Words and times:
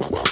Wow. 0.00 0.29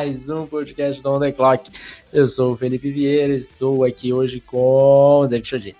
Mais 0.00 0.30
um 0.30 0.46
podcast 0.46 1.02
do 1.02 1.12
On 1.12 1.20
The 1.20 1.30
Clock. 1.30 1.70
Eu 2.10 2.26
sou 2.26 2.54
o 2.54 2.56
Felipe 2.56 2.90
Vieira, 2.90 3.34
estou 3.34 3.84
aqui 3.84 4.14
hoje 4.14 4.40
com 4.40 5.20
o 5.20 5.26
David 5.26 5.46
Chodin. 5.46 5.74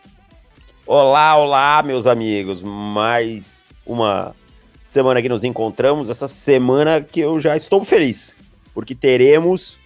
Olá, 0.86 1.38
olá, 1.38 1.82
meus 1.82 2.06
amigos. 2.06 2.62
Mais 2.62 3.62
uma 3.86 4.36
semana 4.82 5.22
que 5.22 5.28
nos 5.30 5.42
encontramos. 5.42 6.10
Essa 6.10 6.28
semana 6.28 7.00
que 7.00 7.20
eu 7.20 7.40
já 7.40 7.56
estou 7.56 7.82
feliz, 7.82 8.34
porque 8.74 8.94
teremos 8.94 9.78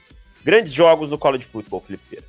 grandes 0.45 0.73
jogos 0.73 1.09
no 1.09 1.17
college 1.17 1.45
football, 1.45 1.81
Felipe 1.87 2.03
Vieira. 2.11 2.27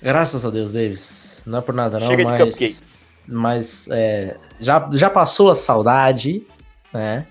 Graças 0.00 0.46
a 0.46 0.50
Deus, 0.50 0.72
Davis. 0.72 1.42
Não 1.44 1.58
é 1.58 1.60
por 1.60 1.74
nada, 1.74 2.00
não, 2.00 2.06
Chega 2.06 2.24
mas. 2.24 2.38
de 2.38 2.44
cupcakes. 2.46 3.10
Mas 3.28 3.88
é, 3.90 4.38
já, 4.58 4.88
já 4.94 5.10
passou 5.10 5.50
a 5.50 5.54
saudade, 5.54 6.42
né? 6.90 7.26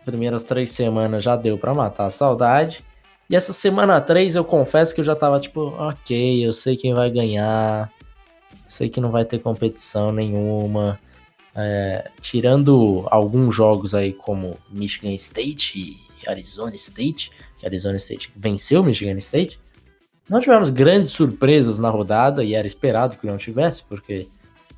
As 0.00 0.04
primeiras 0.04 0.42
três 0.42 0.72
semanas 0.72 1.22
já 1.22 1.36
deu 1.36 1.56
pra 1.56 1.72
matar 1.72 2.06
a 2.06 2.10
saudade. 2.10 2.84
E 3.28 3.34
essa 3.34 3.52
semana 3.52 4.00
três 4.00 4.36
eu 4.36 4.44
confesso 4.44 4.94
que 4.94 5.00
eu 5.00 5.04
já 5.04 5.16
tava 5.16 5.40
tipo, 5.40 5.60
ok, 5.78 6.46
eu 6.46 6.52
sei 6.52 6.76
quem 6.76 6.94
vai 6.94 7.10
ganhar. 7.10 7.90
Sei 8.66 8.88
que 8.88 9.00
não 9.00 9.10
vai 9.10 9.24
ter 9.24 9.38
competição 9.40 10.12
nenhuma. 10.12 10.98
É, 11.54 12.10
tirando 12.20 13.06
alguns 13.10 13.54
jogos 13.54 13.94
aí 13.94 14.12
como 14.12 14.56
Michigan 14.70 15.12
State 15.14 15.78
e 15.78 16.28
Arizona 16.28 16.74
State, 16.74 17.30
que 17.58 17.66
Arizona 17.66 17.96
State 17.96 18.30
venceu 18.36 18.84
Michigan 18.84 19.16
State. 19.18 19.58
Não 20.28 20.40
tivemos 20.40 20.70
grandes 20.70 21.12
surpresas 21.12 21.78
na 21.78 21.88
rodada 21.88 22.44
e 22.44 22.54
era 22.54 22.66
esperado 22.66 23.16
que 23.16 23.26
não 23.26 23.36
tivesse, 23.36 23.82
porque 23.84 24.28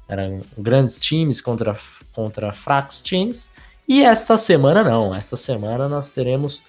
eram 0.06 0.42
grandes 0.56 0.98
times 0.98 1.40
contra, 1.40 1.76
contra 2.12 2.52
fracos 2.52 3.02
times. 3.02 3.50
E 3.86 4.02
esta 4.02 4.36
semana 4.36 4.84
não. 4.84 5.14
Esta 5.14 5.36
semana 5.36 5.88
nós 5.88 6.10
teremos 6.10 6.62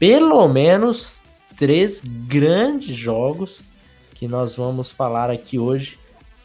pelo 0.00 0.48
menos 0.48 1.22
três 1.58 2.00
grandes 2.00 2.96
jogos 2.96 3.60
que 4.14 4.26
nós 4.26 4.56
vamos 4.56 4.90
falar 4.90 5.30
aqui 5.30 5.58
hoje. 5.58 5.98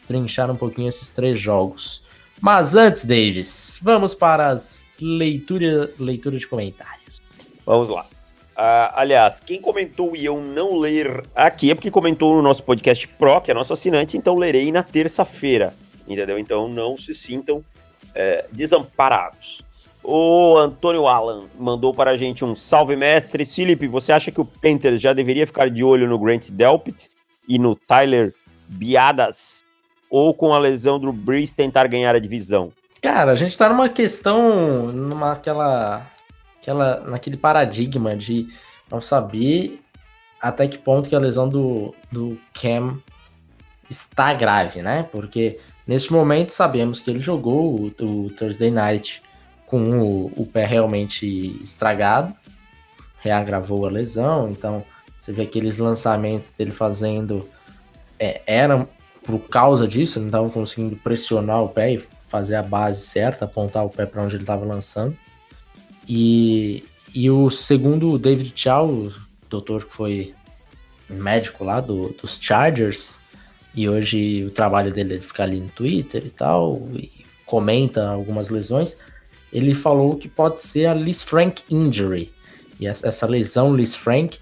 Trinchar 0.06 0.50
um 0.50 0.56
pouquinho 0.56 0.88
esses 0.88 1.08
três 1.08 1.38
jogos. 1.38 2.02
Mas 2.40 2.74
antes, 2.74 3.06
Davis, 3.06 3.80
vamos 3.82 4.14
para 4.14 4.48
as 4.48 4.86
leituras 5.00 5.88
leitura 5.98 6.36
de 6.38 6.46
comentários. 6.46 7.18
Vamos 7.64 7.88
lá. 7.88 8.06
Ah, 8.54 8.92
aliás, 9.00 9.40
quem 9.40 9.60
comentou 9.60 10.14
e 10.14 10.24
eu 10.24 10.40
não 10.40 10.78
ler 10.78 11.24
aqui 11.34 11.70
é 11.70 11.74
porque 11.74 11.90
comentou 11.90 12.36
no 12.36 12.42
nosso 12.42 12.62
podcast 12.62 13.08
Pro, 13.08 13.40
que 13.40 13.50
é 13.50 13.54
nosso 13.54 13.72
assinante, 13.72 14.18
então 14.18 14.36
lerei 14.36 14.70
na 14.70 14.82
terça-feira. 14.82 15.74
Entendeu? 16.06 16.38
Então 16.38 16.68
não 16.68 16.96
se 16.96 17.14
sintam 17.14 17.64
é, 18.14 18.46
desamparados. 18.52 19.65
O 20.08 20.56
Antônio 20.56 21.08
Alan 21.08 21.46
mandou 21.58 21.92
para 21.92 22.12
a 22.12 22.16
gente 22.16 22.44
um 22.44 22.54
salve 22.54 22.94
mestre. 22.94 23.44
Felipe, 23.44 23.88
você 23.88 24.12
acha 24.12 24.30
que 24.30 24.40
o 24.40 24.44
Panthers 24.44 25.00
já 25.00 25.12
deveria 25.12 25.44
ficar 25.48 25.68
de 25.68 25.82
olho 25.82 26.06
no 26.06 26.16
Grant 26.16 26.48
Delpit 26.48 27.10
e 27.48 27.58
no 27.58 27.74
Tyler 27.74 28.32
Biadas? 28.68 29.64
Ou 30.08 30.32
com 30.32 30.54
a 30.54 30.60
lesão 30.60 31.00
do 31.00 31.12
Breeze 31.12 31.56
tentar 31.56 31.88
ganhar 31.88 32.14
a 32.14 32.20
divisão? 32.20 32.72
Cara, 33.02 33.32
a 33.32 33.34
gente 33.34 33.58
tá 33.58 33.68
numa 33.68 33.88
questão, 33.88 34.92
numa 34.92 35.32
aquela, 35.32 36.06
aquela, 36.62 37.00
naquele 37.00 37.36
paradigma 37.36 38.14
de 38.14 38.46
não 38.88 39.00
saber 39.00 39.80
até 40.40 40.68
que 40.68 40.78
ponto 40.78 41.08
que 41.08 41.16
a 41.16 41.18
lesão 41.18 41.48
do, 41.48 41.92
do 42.12 42.38
Cam 42.54 43.02
está 43.90 44.32
grave, 44.32 44.82
né? 44.82 45.02
Porque 45.10 45.58
neste 45.84 46.12
momento 46.12 46.50
sabemos 46.50 47.00
que 47.00 47.10
ele 47.10 47.18
jogou 47.18 47.74
o, 47.74 47.86
o 48.04 48.30
Thursday 48.30 48.70
Night 48.70 49.25
com 49.66 49.82
o, 50.00 50.26
o, 50.36 50.46
pé 50.46 50.64
realmente 50.64 51.26
estragado, 51.60 52.34
reagravou 53.18 53.86
a 53.86 53.90
lesão, 53.90 54.48
então 54.48 54.84
você 55.18 55.32
vê 55.32 55.42
aqueles 55.42 55.78
lançamentos 55.78 56.52
dele 56.52 56.70
fazendo 56.70 57.48
é, 58.18 58.40
eram 58.46 58.88
por 59.24 59.40
causa 59.40 59.88
disso, 59.88 60.20
não 60.20 60.26
estavam 60.26 60.48
conseguindo 60.48 60.94
pressionar 60.96 61.62
o 61.62 61.68
pé 61.68 61.94
e 61.94 61.98
fazer 62.28 62.54
a 62.54 62.62
base 62.62 63.00
certa, 63.00 63.44
apontar 63.44 63.84
o 63.84 63.90
pé 63.90 64.06
para 64.06 64.22
onde 64.22 64.36
ele 64.36 64.44
estava 64.44 64.64
lançando. 64.64 65.16
E, 66.08 66.84
e 67.12 67.28
o 67.28 67.50
segundo, 67.50 68.12
o 68.12 68.18
David 68.18 68.52
Chow, 68.54 69.10
doutor 69.50 69.84
que 69.84 69.92
foi 69.92 70.34
médico 71.10 71.64
lá 71.64 71.80
do, 71.80 72.10
dos 72.10 72.38
Chargers, 72.40 73.18
e 73.74 73.88
hoje 73.88 74.44
o 74.44 74.50
trabalho 74.50 74.92
dele 74.92 75.16
é 75.16 75.18
ficar 75.18 75.42
ali 75.42 75.60
no 75.60 75.68
Twitter 75.68 76.24
e 76.24 76.30
tal, 76.30 76.80
e 76.94 77.10
comenta 77.44 78.08
algumas 78.08 78.48
lesões. 78.48 78.96
Ele 79.56 79.74
falou 79.74 80.18
que 80.18 80.28
pode 80.28 80.60
ser 80.60 80.84
a 80.84 80.92
Liz 80.92 81.22
Frank 81.22 81.62
injury. 81.70 82.30
E 82.78 82.86
essa, 82.86 83.26
lesão 83.26 83.74
Liz 83.74 83.96
Frank 83.96 84.38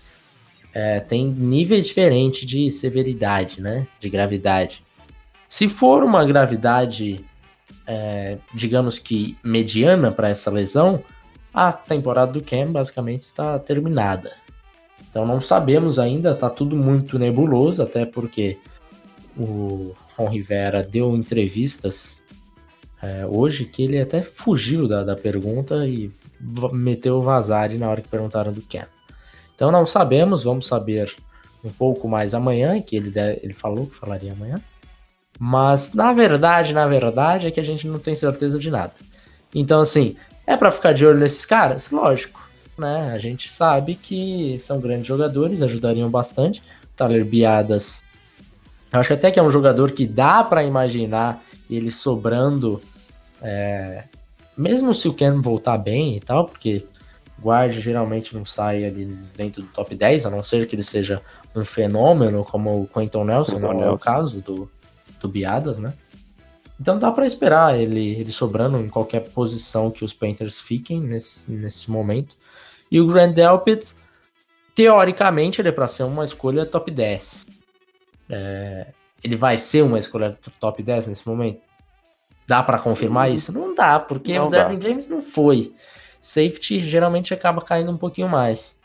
é, 0.75 0.99
tem 0.99 1.25
níveis 1.25 1.87
diferentes 1.87 2.45
de 2.45 2.69
severidade, 2.69 3.63
né? 3.63 3.87
De 4.01 4.11
gravidade. 4.11 4.85
Se 5.49 5.69
for 5.69 6.03
uma 6.03 6.25
gravidade, 6.25 7.25
é, 7.87 8.39
digamos 8.53 8.99
que 8.99 9.39
mediana 9.45 10.11
para 10.11 10.31
essa 10.31 10.51
lesão, 10.51 11.01
a 11.53 11.73
temporada 11.73 12.33
do 12.33 12.43
Cam 12.43 12.73
basicamente 12.73 13.23
está 13.23 13.57
terminada. 13.61 14.33
Então 15.09 15.25
não 15.25 15.41
sabemos 15.41 15.97
ainda, 15.97 16.35
tá 16.35 16.51
tudo 16.51 16.75
muito 16.75 17.21
nebuloso, 17.21 17.81
até 17.81 18.05
porque 18.05 18.59
o 19.39 19.95
Ron 20.17 20.29
Rivera 20.29 20.83
deu 20.83 21.15
entrevistas 21.15 22.21
é, 23.05 23.27
hoje 23.27 23.67
que 23.67 23.83
ele 23.83 24.01
até 24.01 24.23
fugiu 24.23 24.89
da, 24.89 25.05
da 25.05 25.15
pergunta 25.15 25.87
e 25.87 26.11
meteu 26.73 27.17
o 27.17 27.23
vazare 27.23 27.77
na 27.77 27.91
hora 27.91 28.01
que 28.01 28.09
perguntaram 28.09 28.51
do 28.51 28.63
Cam. 28.63 28.87
Então 29.55 29.71
não 29.71 29.85
sabemos, 29.85 30.43
vamos 30.43 30.67
saber 30.67 31.15
um 31.63 31.71
pouco 31.71 32.09
mais 32.09 32.35
amanhã, 32.35 32.81
que 32.81 32.97
ele, 32.97 33.13
ele 33.43 33.55
falou 33.55 33.87
que 33.87 33.95
falaria 33.95 34.33
amanhã. 34.33 34.61
Mas 35.39 35.93
na 35.93 36.13
verdade, 36.13 36.73
na 36.73 36.87
verdade, 36.87 37.47
é 37.47 37.51
que 37.51 37.61
a 37.61 37.65
gente 37.65 37.87
não 37.87 37.99
tem 37.99 38.15
certeza 38.15 38.59
de 38.59 38.71
nada. 38.71 38.95
Então, 39.55 39.81
assim, 39.81 40.17
é 40.47 40.57
para 40.57 40.71
ficar 40.71 40.93
de 40.93 41.05
olho 41.05 41.19
nesses 41.19 41.45
caras? 41.45 41.91
Lógico. 41.91 42.43
Né? 42.77 43.13
A 43.13 43.19
gente 43.19 43.51
sabe 43.51 43.95
que 43.95 44.59
são 44.59 44.81
grandes 44.81 45.07
jogadores, 45.07 45.63
ajudariam 45.63 46.11
bastante. 46.11 46.63
Tyler 46.97 47.25
Biadas, 47.25 48.03
eu 48.93 49.01
acho 49.01 49.13
até 49.13 49.31
que 49.31 49.39
é 49.39 49.43
um 49.43 49.51
jogador 49.51 49.93
que 49.93 50.07
dá 50.07 50.43
para 50.43 50.63
imaginar 50.63 51.43
ele 51.69 51.91
sobrando, 51.91 52.81
é, 53.45 54.05
mesmo 54.57 54.95
se 54.95 55.07
o 55.07 55.13
Ken 55.13 55.41
voltar 55.41 55.77
bem 55.77 56.17
e 56.17 56.21
tal, 56.21 56.47
porque 56.47 56.87
guarda 57.39 57.73
geralmente 57.73 58.35
não 58.35 58.45
sai 58.45 58.85
ali 58.85 59.05
dentro 59.37 59.63
do 59.63 59.69
top 59.69 59.95
10, 59.95 60.27
a 60.27 60.31
não 60.31 60.43
ser 60.43 60.67
que 60.67 60.75
ele 60.75 60.83
seja 60.83 61.21
um 61.55 61.65
fenômeno, 61.65 62.43
como 62.45 62.83
o 62.83 62.87
Quentin 62.87 63.25
Nelson, 63.25 63.59
não 63.59 63.83
é 63.83 63.91
o 63.91 63.99
caso 63.99 64.41
do, 64.41 64.71
do 65.21 65.29
Biadas, 65.29 65.79
né? 65.79 65.93
Então 66.81 66.99
dá 66.99 67.13
para 67.13 67.27
esperar 67.27 67.79
ele, 67.79 68.15
ele 68.15 68.33
sobrando 68.33 68.79
em 68.79 68.89
qualquer 68.89 69.21
posição 69.21 69.91
que 69.91 70.05
os 70.05 70.13
Panthers 70.13 70.59
fiquem 70.59 71.01
nesse, 71.01 71.49
nesse 71.51 71.91
momento. 71.91 72.37
E 72.91 73.01
o 73.01 73.07
Grand 73.07 73.33
Delpit, 73.33 73.95
teoricamente, 74.75 75.61
ele 75.61 75.69
é 75.69 75.73
para 75.73 75.87
ser 75.87 76.03
uma 76.03 76.25
escolha 76.25 76.67
top 76.67 76.91
10. 76.91 77.47
É, 78.29 78.89
ele 79.23 79.37
vai 79.37 79.57
ser 79.57 79.83
uma 79.83 79.99
escolha 79.99 80.37
top 80.59 80.83
10 80.83 81.07
nesse 81.07 81.29
momento? 81.29 81.61
Dá 82.47 82.63
para 82.63 82.79
confirmar 82.79 83.31
isso? 83.31 83.53
Não 83.53 83.75
dá, 83.75 83.99
porque 83.99 84.37
não 84.37 84.49
o 84.49 84.51
dá. 84.51 84.71
James 84.73 85.09
não 85.09 85.21
foi. 85.21 85.73
Safety 86.21 86.81
geralmente 86.81 87.33
acaba 87.33 87.63
caindo 87.63 87.91
um 87.91 87.97
pouquinho 87.97 88.29
mais. 88.29 88.81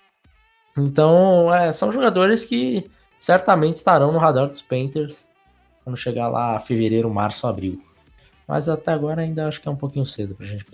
Então, 0.77 1.53
é, 1.53 1.71
são 1.71 1.91
jogadores 1.91 2.45
que 2.45 2.89
certamente 3.19 3.75
estarão 3.75 4.11
no 4.11 4.19
radar 4.19 4.47
dos 4.47 4.61
Panthers 4.61 5.27
quando 5.83 5.97
chegar 5.97 6.27
lá 6.27 6.59
fevereiro, 6.59 7.09
março, 7.09 7.47
abril. 7.47 7.81
Mas 8.47 8.69
até 8.69 8.91
agora 8.91 9.21
ainda 9.21 9.47
acho 9.47 9.61
que 9.61 9.67
é 9.67 9.71
um 9.71 9.75
pouquinho 9.75 10.05
cedo 10.05 10.35
pra 10.35 10.45
gente. 10.45 10.65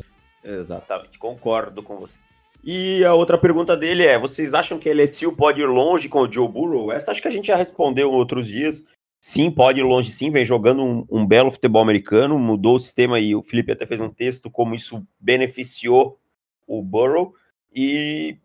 Exatamente, 0.43 1.17
concordo 1.17 1.81
com 1.81 1.97
você. 1.99 2.19
E 2.63 3.05
a 3.05 3.13
outra 3.13 3.37
pergunta 3.37 3.77
dele 3.77 4.03
é: 4.05 4.17
vocês 4.17 4.53
acham 4.53 4.79
que 4.79 4.89
a 4.89 4.93
LSU 4.93 5.31
pode 5.33 5.61
ir 5.61 5.67
longe 5.67 6.09
com 6.09 6.21
o 6.21 6.31
Joe 6.31 6.47
Burrow? 6.47 6.91
Essa 6.91 7.11
acho 7.11 7.21
que 7.21 7.27
a 7.27 7.31
gente 7.31 7.47
já 7.47 7.55
respondeu 7.55 8.11
outros 8.11 8.47
dias. 8.47 8.85
Sim, 9.25 9.49
pode 9.49 9.79
ir 9.79 9.83
longe, 9.83 10.11
sim, 10.11 10.29
vem 10.29 10.45
jogando 10.45 10.83
um, 10.83 11.03
um, 11.09 11.25
belo 11.25 11.49
futebol 11.49 11.81
americano, 11.81 12.37
mudou 12.37 12.75
o 12.75 12.79
sistema 12.79 13.19
e 13.19 13.33
o 13.33 13.41
Felipe 13.41 13.71
até 13.71 13.83
fez 13.83 13.99
um 13.99 14.07
texto 14.07 14.51
como 14.51 14.75
isso 14.75 15.03
beneficiou 15.19 16.19
o 16.67 16.83
Burrow 16.83 17.33
e 17.73 18.37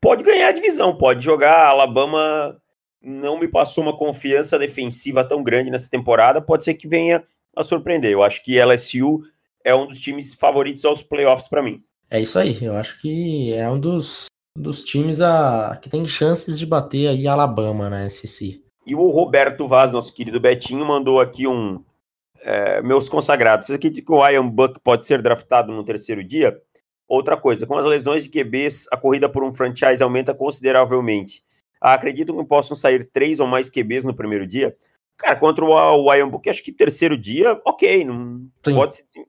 pode 0.00 0.22
ganhar 0.22 0.50
a 0.50 0.52
divisão, 0.52 0.96
pode 0.96 1.24
jogar. 1.24 1.66
Alabama 1.66 2.56
não 3.02 3.40
me 3.40 3.48
passou 3.48 3.82
uma 3.82 3.96
confiança 3.96 4.56
defensiva 4.56 5.24
tão 5.24 5.42
grande 5.42 5.68
nessa 5.68 5.90
temporada, 5.90 6.40
pode 6.40 6.62
ser 6.62 6.74
que 6.74 6.86
venha 6.86 7.24
a 7.56 7.64
surpreender. 7.64 8.12
Eu 8.12 8.22
acho 8.22 8.40
que 8.44 8.62
LSU 8.62 9.22
é 9.64 9.74
um 9.74 9.88
dos 9.88 9.98
times 9.98 10.32
favoritos 10.32 10.84
aos 10.84 11.02
playoffs 11.02 11.48
para 11.48 11.60
mim. 11.60 11.82
É 12.08 12.20
isso 12.20 12.38
aí, 12.38 12.56
eu 12.62 12.76
acho 12.76 13.00
que 13.00 13.52
é 13.52 13.68
um 13.68 13.80
dos, 13.80 14.26
dos 14.56 14.84
times 14.84 15.20
a, 15.20 15.76
que 15.82 15.90
tem 15.90 16.06
chances 16.06 16.56
de 16.56 16.64
bater 16.64 17.08
aí 17.08 17.26
Alabama 17.26 17.90
na 17.90 18.08
SEC. 18.08 18.62
E 18.88 18.94
o 18.94 19.10
Roberto 19.10 19.68
Vaz, 19.68 19.90
nosso 19.92 20.14
querido 20.14 20.40
Betinho, 20.40 20.82
mandou 20.82 21.20
aqui 21.20 21.46
um. 21.46 21.84
É, 22.40 22.80
meus 22.80 23.06
consagrados. 23.06 23.66
Você 23.66 23.74
acredita 23.74 24.06
que 24.06 24.10
o 24.10 24.26
Ian 24.26 24.48
Buck 24.48 24.80
pode 24.80 25.04
ser 25.04 25.20
draftado 25.20 25.70
no 25.70 25.84
terceiro 25.84 26.24
dia? 26.24 26.58
Outra 27.06 27.36
coisa, 27.36 27.66
com 27.66 27.76
as 27.76 27.84
lesões 27.84 28.24
de 28.24 28.30
QBs, 28.30 28.86
a 28.90 28.96
corrida 28.96 29.28
por 29.28 29.44
um 29.44 29.52
franchise 29.52 30.02
aumenta 30.02 30.32
consideravelmente. 30.32 31.42
Ah, 31.78 31.92
acreditam 31.92 32.38
que 32.38 32.44
possam 32.44 32.74
sair 32.74 33.04
três 33.12 33.40
ou 33.40 33.46
mais 33.46 33.68
QBs 33.68 34.04
no 34.04 34.14
primeiro 34.14 34.46
dia? 34.46 34.74
Cara, 35.18 35.36
contra 35.36 35.64
o, 35.64 35.68
o 35.68 36.14
Ian 36.14 36.30
Book, 36.30 36.48
acho 36.48 36.62
que 36.62 36.72
terceiro 36.72 37.18
dia, 37.18 37.60
ok, 37.66 38.04
não 38.04 38.48
pode 38.62 38.94
se, 38.94 39.26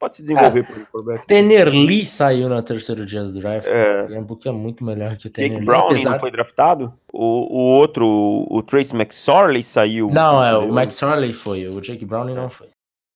pode 0.00 0.16
se 0.16 0.22
desenvolver 0.22 0.66
é, 0.68 0.84
por 0.90 1.18
Tenerly 1.26 2.06
saiu 2.06 2.48
no 2.48 2.60
terceiro 2.62 3.04
dia 3.04 3.22
do 3.22 3.38
draft. 3.38 3.68
É. 3.68 4.06
O 4.06 4.10
Ian 4.10 4.22
Book 4.22 4.48
é 4.48 4.50
muito 4.50 4.82
melhor 4.82 5.16
que 5.18 5.26
o 5.26 5.30
Tenerly. 5.30 5.56
Jake 5.56 5.66
Brown 5.66 5.86
apesar... 5.86 6.10
não 6.10 6.18
foi 6.18 6.30
draftado? 6.30 6.98
O, 7.12 7.22
o 7.22 7.62
outro, 7.76 8.06
o 8.50 8.62
Trace 8.62 8.96
McSorley 8.96 9.62
saiu. 9.62 10.10
Não, 10.10 10.42
é, 10.42 10.56
o 10.56 10.76
McSorley 10.76 11.34
foi, 11.34 11.68
o 11.68 11.80
Jake 11.80 12.06
Brown 12.06 12.24
não 12.24 12.46
é. 12.46 12.50
foi. 12.50 12.68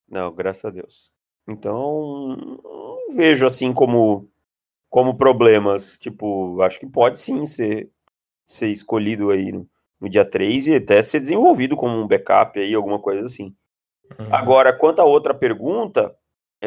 Não, 0.07 0.31
graças 0.31 0.63
a 0.63 0.69
Deus. 0.69 1.11
Então, 1.47 2.37
vejo 3.15 3.45
assim 3.45 3.73
como 3.73 4.23
como 4.95 5.17
problemas. 5.17 5.97
Tipo, 5.99 6.61
acho 6.61 6.79
que 6.79 6.87
pode 6.87 7.19
sim 7.19 7.45
ser, 7.45 7.89
ser 8.45 8.67
escolhido 8.67 9.29
aí 9.31 9.51
no, 9.51 9.67
no 9.99 10.07
dia 10.07 10.23
3 10.23 10.67
e 10.67 10.75
até 10.75 11.03
ser 11.03 11.19
desenvolvido 11.19 11.75
como 11.75 11.97
um 11.97 12.07
backup 12.07 12.57
aí, 12.57 12.73
alguma 12.73 12.99
coisa 12.99 13.25
assim. 13.25 13.53
Uhum. 14.17 14.27
Agora, 14.31 14.71
quanto 14.71 15.01
a 15.01 15.03
outra 15.03 15.33
pergunta, 15.33 16.15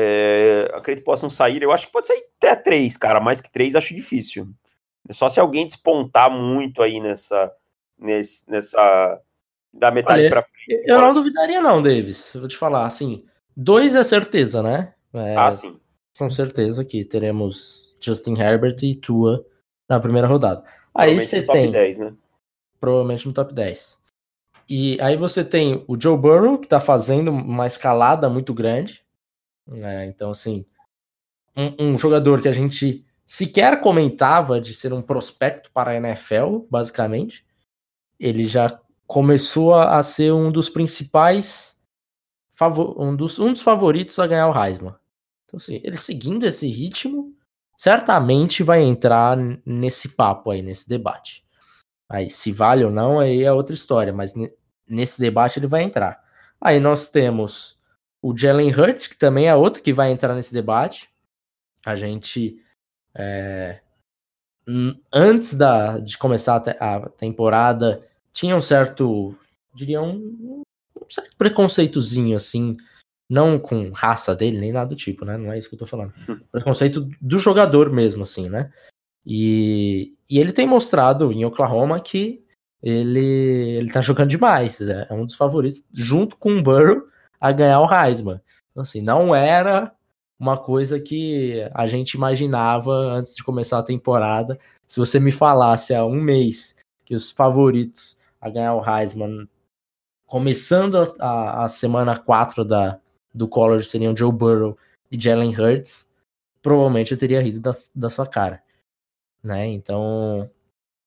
é, 0.01 0.71
acredito 0.75 1.03
que 1.03 1.11
possam 1.11 1.29
sair. 1.29 1.63
Eu 1.63 1.73
acho 1.73 1.87
que 1.87 1.93
pode 1.93 2.07
sair 2.07 2.23
até 2.37 2.55
3, 2.55 2.97
cara. 2.97 3.21
Mais 3.21 3.41
que 3.41 3.51
3 3.51 3.75
acho 3.75 3.95
difícil. 3.95 4.49
É 5.09 5.13
só 5.13 5.29
se 5.29 5.41
alguém 5.41 5.67
despontar 5.67 6.31
muito 6.31 6.83
aí 6.83 7.01
nessa. 7.01 7.53
Nesse, 7.99 8.49
nessa. 8.49 9.21
Da 9.73 9.91
metade 9.91 10.21
Olha, 10.21 10.31
pra 10.31 10.43
frente. 10.43 10.85
Eu 10.87 11.01
não 11.01 11.13
duvidaria, 11.13 11.61
não, 11.61 11.83
Davis. 11.83 12.33
Vou 12.35 12.49
te 12.49 12.57
falar, 12.57 12.87
assim. 12.87 13.25
Dois 13.57 13.95
é 13.95 14.05
certeza, 14.05 14.63
né? 14.63 14.95
É, 15.13 15.37
ah, 15.37 15.51
sim. 15.51 15.79
Com 16.17 16.31
certeza 16.31 16.85
que 16.85 17.05
teremos 17.05 17.95
Justin 18.01 18.39
Herbert 18.39 18.77
e 18.83 18.95
Tua 18.95 19.45
na 19.89 19.99
primeira 19.99 20.27
rodada. 20.27 20.63
Aí 20.95 21.21
você 21.21 21.43
tem. 21.43 21.71
10, 21.71 21.99
né? 21.99 22.15
provavelmente 22.81 23.27
no 23.27 23.33
top 23.33 23.53
10. 23.53 23.99
E 24.69 24.99
aí 25.01 25.17
você 25.17 25.45
tem 25.45 25.85
o 25.89 26.01
Joe 26.01 26.17
Burrow, 26.17 26.59
que 26.59 26.67
está 26.67 26.79
fazendo 26.79 27.31
uma 27.31 27.67
escalada 27.67 28.29
muito 28.29 28.53
grande. 28.53 29.03
É, 29.73 30.07
então, 30.07 30.31
assim, 30.31 30.65
um, 31.57 31.93
um, 31.93 31.99
jogador 31.99 32.41
que 32.41 32.49
a 32.49 32.53
gente 32.53 33.05
sequer 33.27 33.81
comentava 33.81 34.61
de 34.61 34.75
ser 34.75 34.93
um 34.93 35.03
prospecto 35.03 35.71
para 35.73 35.91
a 35.91 35.97
NFL, 35.97 36.61
basicamente. 36.71 37.45
Ele 38.19 38.45
já 38.45 38.81
começou 39.07 39.75
a 39.75 40.03
ser 40.03 40.33
um 40.33 40.51
dos 40.51 40.69
principais, 40.69 41.77
um 42.97 43.15
dos, 43.15 43.39
um 43.39 43.53
dos 43.53 43.63
favoritos 43.63 44.19
a 44.19 44.27
ganhar 44.27 44.49
o 44.49 44.65
Heisman. 44.65 44.95
Então, 45.45 45.59
assim, 45.59 45.81
ele 45.83 45.97
seguindo 45.97 46.45
esse 46.45 46.67
ritmo, 46.69 47.35
certamente 47.77 48.63
vai 48.63 48.83
entrar 48.83 49.37
nesse 49.65 50.11
papo 50.11 50.51
aí, 50.51 50.63
nesse 50.63 50.89
debate. 50.89 51.45
Aí, 52.09 52.29
se 52.29 52.53
vale 52.53 52.85
ou 52.85 52.91
não, 52.91 53.21
aí 53.21 53.43
é 53.45 53.53
outra 53.53 53.75
história, 53.75 54.13
mas 54.13 54.35
nesse 54.89 55.21
debate 55.21 55.59
ele 55.59 55.67
vai 55.67 55.83
entrar. 55.83 56.23
Aí 56.61 56.81
nós 56.81 57.09
temos 57.09 57.78
o 58.23 58.37
Jalen 58.37 58.71
Hurts, 58.71 59.07
que 59.07 59.17
também 59.17 59.49
é 59.49 59.55
outro 59.55 59.83
que 59.83 59.93
vai 59.93 60.11
entrar 60.11 60.35
nesse 60.35 60.53
debate. 60.53 61.09
A 61.85 61.95
gente, 61.95 62.57
é, 63.15 63.81
antes 65.13 65.55
da, 65.55 65.99
de 65.99 66.19
começar 66.19 66.63
a 66.81 67.09
temporada, 67.11 68.03
tinha 68.33 68.57
um 68.57 68.61
certo, 68.61 69.35
diria, 69.75 70.03
um, 70.03 70.63
um 70.97 71.11
certo 71.11 71.37
preconceitozinho, 71.37 72.37
assim, 72.37 72.77
não 73.29 73.59
com 73.59 73.91
raça 73.93 74.35
dele, 74.35 74.59
nem 74.59 74.73
nada 74.73 74.91
do 74.91 74.97
tipo, 74.97 75.25
né? 75.25 75.37
Não 75.37 75.53
é 75.53 75.59
isso 75.59 75.69
que 75.69 75.75
eu 75.75 75.81
tô 75.81 75.87
falando. 75.87 76.13
Preconceito 76.51 77.09
do 77.21 77.39
jogador 77.39 77.91
mesmo, 77.91 78.23
assim, 78.23 78.49
né? 78.49 78.71
E, 79.25 80.15
e 80.29 80.39
ele 80.39 80.53
tem 80.53 80.67
mostrado 80.67 81.31
em 81.31 81.45
Oklahoma 81.45 82.01
que 82.01 82.43
ele, 82.83 83.77
ele 83.77 83.93
tá 83.93 84.01
jogando 84.01 84.31
demais. 84.31 84.81
É, 84.81 85.07
é 85.11 85.15
um 85.15 85.27
dos 85.27 85.35
favoritos, 85.35 85.87
junto 85.93 86.37
com 86.37 86.53
o 86.53 86.63
Burrow, 86.63 87.03
a 87.41 87.53
ganhar 87.53 87.81
o 87.81 87.93
Heisman. 87.93 88.41
Então, 88.71 88.83
assim, 88.83 89.01
não 89.01 89.35
era 89.35 89.93
uma 90.39 90.57
coisa 90.57 91.01
que 91.01 91.69
a 91.75 91.87
gente 91.87 92.15
imaginava 92.15 92.93
antes 92.93 93.35
de 93.35 93.43
começar 93.43 93.79
a 93.79 93.83
temporada. 93.83 94.59
Se 94.87 95.01
você 95.01 95.19
me 95.19 95.33
falasse 95.33 95.95
há 95.95 96.05
um 96.05 96.21
mês 96.21 96.77
que 97.05 97.15
os 97.15 97.31
favoritos 97.31 98.19
a 98.41 98.49
ganhar 98.49 98.75
o 98.75 98.85
Heisman, 98.85 99.49
começando 100.27 101.15
a, 101.19 101.65
a 101.65 101.69
semana 101.69 102.17
4 102.17 102.65
da, 102.65 103.01
do 103.35 103.49
college, 103.49 103.87
seriam 103.87 104.17
Joe 104.17 104.33
Burrow 104.33 104.77
e 105.11 105.19
Jalen 105.21 105.55
Hurts, 105.55 106.09
provavelmente 106.63 107.13
eu 107.13 107.19
teria 107.19 107.43
rido 107.43 107.61
da, 107.61 107.75
da 107.95 108.11
sua 108.11 108.27
cara 108.27 108.63
né? 109.43 109.67
Então, 109.69 110.49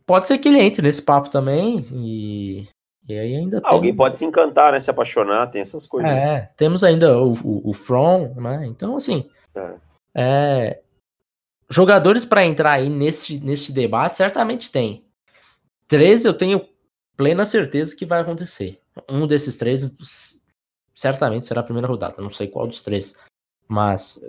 pode 0.06 0.28
ser 0.28 0.38
que 0.38 0.48
ele 0.48 0.60
entre 0.60 0.82
nesse 0.82 1.02
papo 1.02 1.30
também 1.30 1.86
e, 1.92 2.68
e 3.08 3.18
aí 3.18 3.36
ainda 3.36 3.62
tem... 3.62 3.70
Alguém 3.70 3.96
pode 3.96 4.18
se 4.18 4.26
encantar, 4.26 4.72
né? 4.74 4.80
Se 4.80 4.90
apaixonar, 4.90 5.48
tem 5.48 5.62
essas 5.62 5.88
coisas. 5.88 6.12
É, 6.12 6.52
temos 6.56 6.84
ainda 6.84 7.18
o, 7.20 7.34
o, 7.34 7.70
o 7.70 7.74
From, 7.74 8.34
né? 8.36 8.66
Então, 8.68 8.96
assim, 8.96 9.30
é. 9.56 9.76
é 10.16 10.82
jogadores 11.70 12.26
para 12.26 12.46
entrar 12.46 12.74
aí 12.74 12.90
nesse, 12.90 13.40
nesse 13.40 13.72
debate, 13.72 14.18
certamente 14.18 14.70
tem. 14.70 15.06
Três 15.88 16.24
eu 16.26 16.34
tenho 16.34 16.68
plena 17.16 17.46
certeza 17.46 17.96
que 17.96 18.06
vai 18.06 18.22
acontecer. 18.22 18.80
Um 19.10 19.26
desses 19.26 19.58
três 19.58 19.90
certamente 20.94 21.46
será 21.46 21.62
a 21.62 21.64
primeira 21.64 21.88
rodada. 21.88 22.22
Não 22.22 22.30
sei 22.30 22.48
qual 22.48 22.68
dos 22.68 22.82
três, 22.82 23.16
mas 23.68 24.22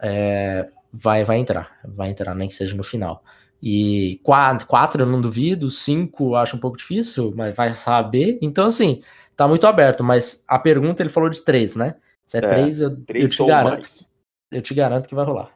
é, 0.00 0.68
vai, 0.92 1.24
vai 1.24 1.38
entrar. 1.38 1.78
Vai 1.84 2.10
entrar, 2.10 2.34
nem 2.34 2.48
que 2.48 2.54
seja 2.54 2.76
no 2.76 2.82
final. 2.82 3.22
E 3.62 4.18
quatro, 4.22 4.66
quatro 4.66 5.02
eu 5.02 5.06
não 5.06 5.20
duvido, 5.20 5.68
cinco 5.68 6.34
acho 6.34 6.56
um 6.56 6.60
pouco 6.60 6.78
difícil, 6.78 7.32
mas 7.36 7.54
vai 7.54 7.74
saber. 7.74 8.38
Então, 8.40 8.66
assim, 8.66 9.02
tá 9.36 9.46
muito 9.46 9.66
aberto. 9.66 10.02
Mas 10.02 10.42
a 10.48 10.58
pergunta 10.58 11.02
ele 11.02 11.10
falou 11.10 11.28
de 11.28 11.42
três, 11.42 11.74
né? 11.74 11.96
Se 12.26 12.38
é, 12.38 12.40
é 12.40 12.48
três, 12.48 12.80
eu, 12.80 12.96
três 13.04 13.24
eu 13.24 13.30
te 13.30 13.46
garanto. 13.46 13.72
Mais. 13.72 14.10
Eu 14.50 14.62
te 14.62 14.74
garanto 14.74 15.08
que 15.08 15.14
vai 15.14 15.24
rolar. 15.24 15.50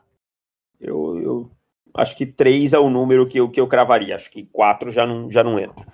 Eu, 0.81 1.19
eu 1.21 1.51
acho 1.95 2.17
que 2.17 2.27
três 2.27 2.73
é 2.73 2.79
o 2.79 2.91
número 2.91 3.27
que 3.27 3.39
eu, 3.39 3.49
que 3.49 3.61
eu 3.61 3.67
cravaria. 3.67 4.17
Acho 4.17 4.31
que 4.31 4.45
quatro 4.45 4.93
já 4.93 5.07
não, 5.07 5.31
já 5.31 5.43
não 5.43 5.59
entra. 5.59 5.87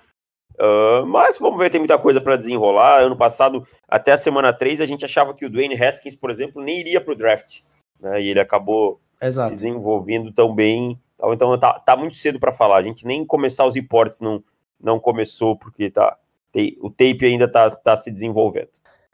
Uh, 0.59 1.05
mas 1.07 1.39
vamos 1.39 1.57
ver, 1.57 1.69
tem 1.69 1.79
muita 1.79 1.97
coisa 1.97 2.19
para 2.19 2.35
desenrolar. 2.35 3.01
Ano 3.01 3.15
passado, 3.15 3.65
até 3.87 4.11
a 4.11 4.17
semana 4.17 4.53
3, 4.53 4.81
a 4.81 4.85
gente 4.85 5.05
achava 5.05 5.33
que 5.33 5.45
o 5.45 5.49
Dwayne 5.49 5.81
Haskins, 5.81 6.15
por 6.15 6.29
exemplo, 6.29 6.61
nem 6.61 6.79
iria 6.79 7.01
pro 7.01 7.15
draft. 7.15 7.61
Né? 7.99 8.21
E 8.21 8.29
ele 8.29 8.39
acabou 8.39 8.99
Exato. 9.21 9.49
se 9.49 9.55
desenvolvendo 9.55 10.31
tão 10.31 10.53
bem 10.53 10.99
então 11.25 11.57
tá, 11.57 11.73
tá 11.79 11.95
muito 11.95 12.17
cedo 12.17 12.39
para 12.39 12.51
falar. 12.51 12.77
A 12.77 12.83
gente 12.83 13.05
nem 13.05 13.25
começar 13.25 13.65
os 13.65 13.75
reportes 13.75 14.19
não, 14.19 14.43
não 14.79 14.99
começou, 14.99 15.57
porque 15.57 15.89
tá, 15.89 16.17
tem, 16.51 16.77
o 16.79 16.89
tape 16.89 17.25
ainda 17.25 17.51
tá, 17.51 17.69
tá 17.69 17.95
se 17.95 18.11
desenvolvendo. 18.11 18.69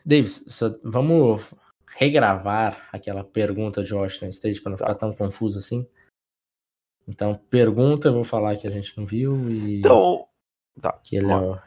Davis, 0.06 0.46
vamos 0.84 1.54
regravar 1.98 2.88
aquela 2.94 3.24
pergunta 3.24 3.84
de 3.84 3.94
Washington 3.94 4.30
State 4.30 4.62
para 4.62 4.70
não 4.70 4.78
tá. 4.78 4.86
ficar 4.86 5.00
tão 5.00 5.14
confuso 5.14 5.58
assim? 5.58 5.86
Então, 7.08 7.40
pergunta, 7.50 8.10
eu 8.10 8.14
vou 8.14 8.24
falar 8.24 8.56
que 8.58 8.68
a 8.68 8.72
gente 8.72 8.98
não 8.98 9.06
viu 9.06 9.50
e. 9.50 9.80
Então. 9.80 10.28
Tá. 10.80 10.94
Que 11.04 11.16
ele 11.16 11.32
é 11.32 11.60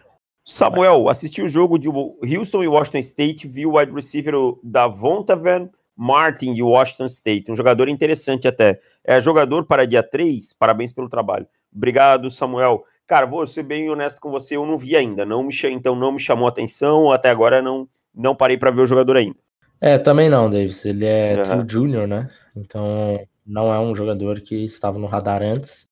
Samuel, 0.45 1.09
assistiu 1.09 1.45
o 1.45 1.49
jogo 1.49 1.79
de 1.79 1.89
Houston 1.89 2.63
e 2.63 2.69
Washington 2.69 2.99
State, 2.99 3.47
viu 3.47 3.71
o 3.71 3.79
wide 3.79 3.93
receiver 3.93 4.35
da 4.63 4.89
Vontaven 4.89 5.71
Martin 6.03 6.55
de 6.55 6.63
Washington 6.63 7.05
State, 7.05 7.53
um 7.53 7.55
jogador 7.55 7.87
interessante 7.87 8.49
até. 8.49 8.81
É 9.05 9.21
jogador 9.21 9.67
para 9.67 9.87
dia 9.87 10.03
3, 10.03 10.55
parabéns 10.55 10.95
pelo 10.95 11.11
trabalho. 11.11 11.47
Obrigado, 11.71 12.31
Samuel. 12.31 12.85
Cara, 13.07 13.27
vou 13.27 13.47
ser 13.47 13.65
bem 13.65 13.91
honesto 13.91 14.19
com 14.19 14.31
você, 14.31 14.57
eu 14.57 14.65
não 14.65 14.79
vi 14.79 14.97
ainda, 14.97 15.27
não 15.27 15.43
me 15.43 15.55
então 15.65 15.95
não 15.95 16.13
me 16.13 16.19
chamou 16.19 16.49
atenção, 16.49 17.13
até 17.13 17.29
agora 17.29 17.61
não 17.61 17.87
não 18.15 18.35
parei 18.35 18.57
para 18.57 18.71
ver 18.71 18.81
o 18.81 18.87
jogador 18.87 19.19
ainda. 19.19 19.37
É, 19.79 19.99
também 19.99 20.31
não, 20.31 20.49
Davis. 20.49 20.87
Ele 20.87 21.05
é 21.05 21.37
uhum. 21.37 21.45
True 21.45 21.65
Junior, 21.69 22.07
né? 22.07 22.31
Então 22.57 23.21
não 23.47 23.71
é 23.71 23.79
um 23.79 23.95
jogador 23.95 24.41
que 24.41 24.55
estava 24.65 24.99
no 24.99 25.07
radar 25.07 25.43
antes. 25.43 25.91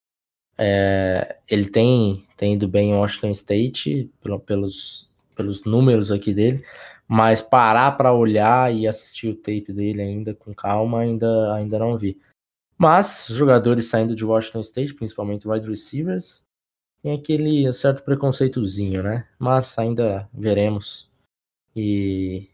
É, 0.56 1.36
ele 1.50 1.68
tem, 1.68 2.24
tem 2.34 2.54
ido 2.54 2.66
bem 2.66 2.90
em 2.90 2.94
Washington 2.94 3.28
State 3.30 4.10
pelos, 4.46 5.10
pelos 5.36 5.64
números 5.64 6.10
aqui 6.10 6.32
dele, 6.32 6.64
mas 7.08 7.40
parar 7.40 7.92
para 7.96 8.12
olhar 8.12 8.72
e 8.72 8.86
assistir 8.86 9.28
o 9.28 9.34
tape 9.34 9.72
dele 9.72 10.02
ainda 10.02 10.34
com 10.34 10.54
calma, 10.54 11.00
ainda, 11.00 11.54
ainda 11.54 11.78
não 11.78 11.96
vi. 11.96 12.20
Mas 12.76 13.26
jogadores 13.30 13.86
saindo 13.86 14.14
de 14.14 14.24
Washington 14.24 14.60
State, 14.60 14.94
principalmente 14.94 15.48
wide 15.48 15.66
receivers, 15.66 16.46
tem 17.02 17.12
aquele 17.12 17.72
certo 17.72 18.02
preconceitozinho, 18.04 19.02
né? 19.02 19.26
Mas 19.38 19.78
ainda 19.78 20.28
veremos. 20.32 21.10
E, 21.74 22.48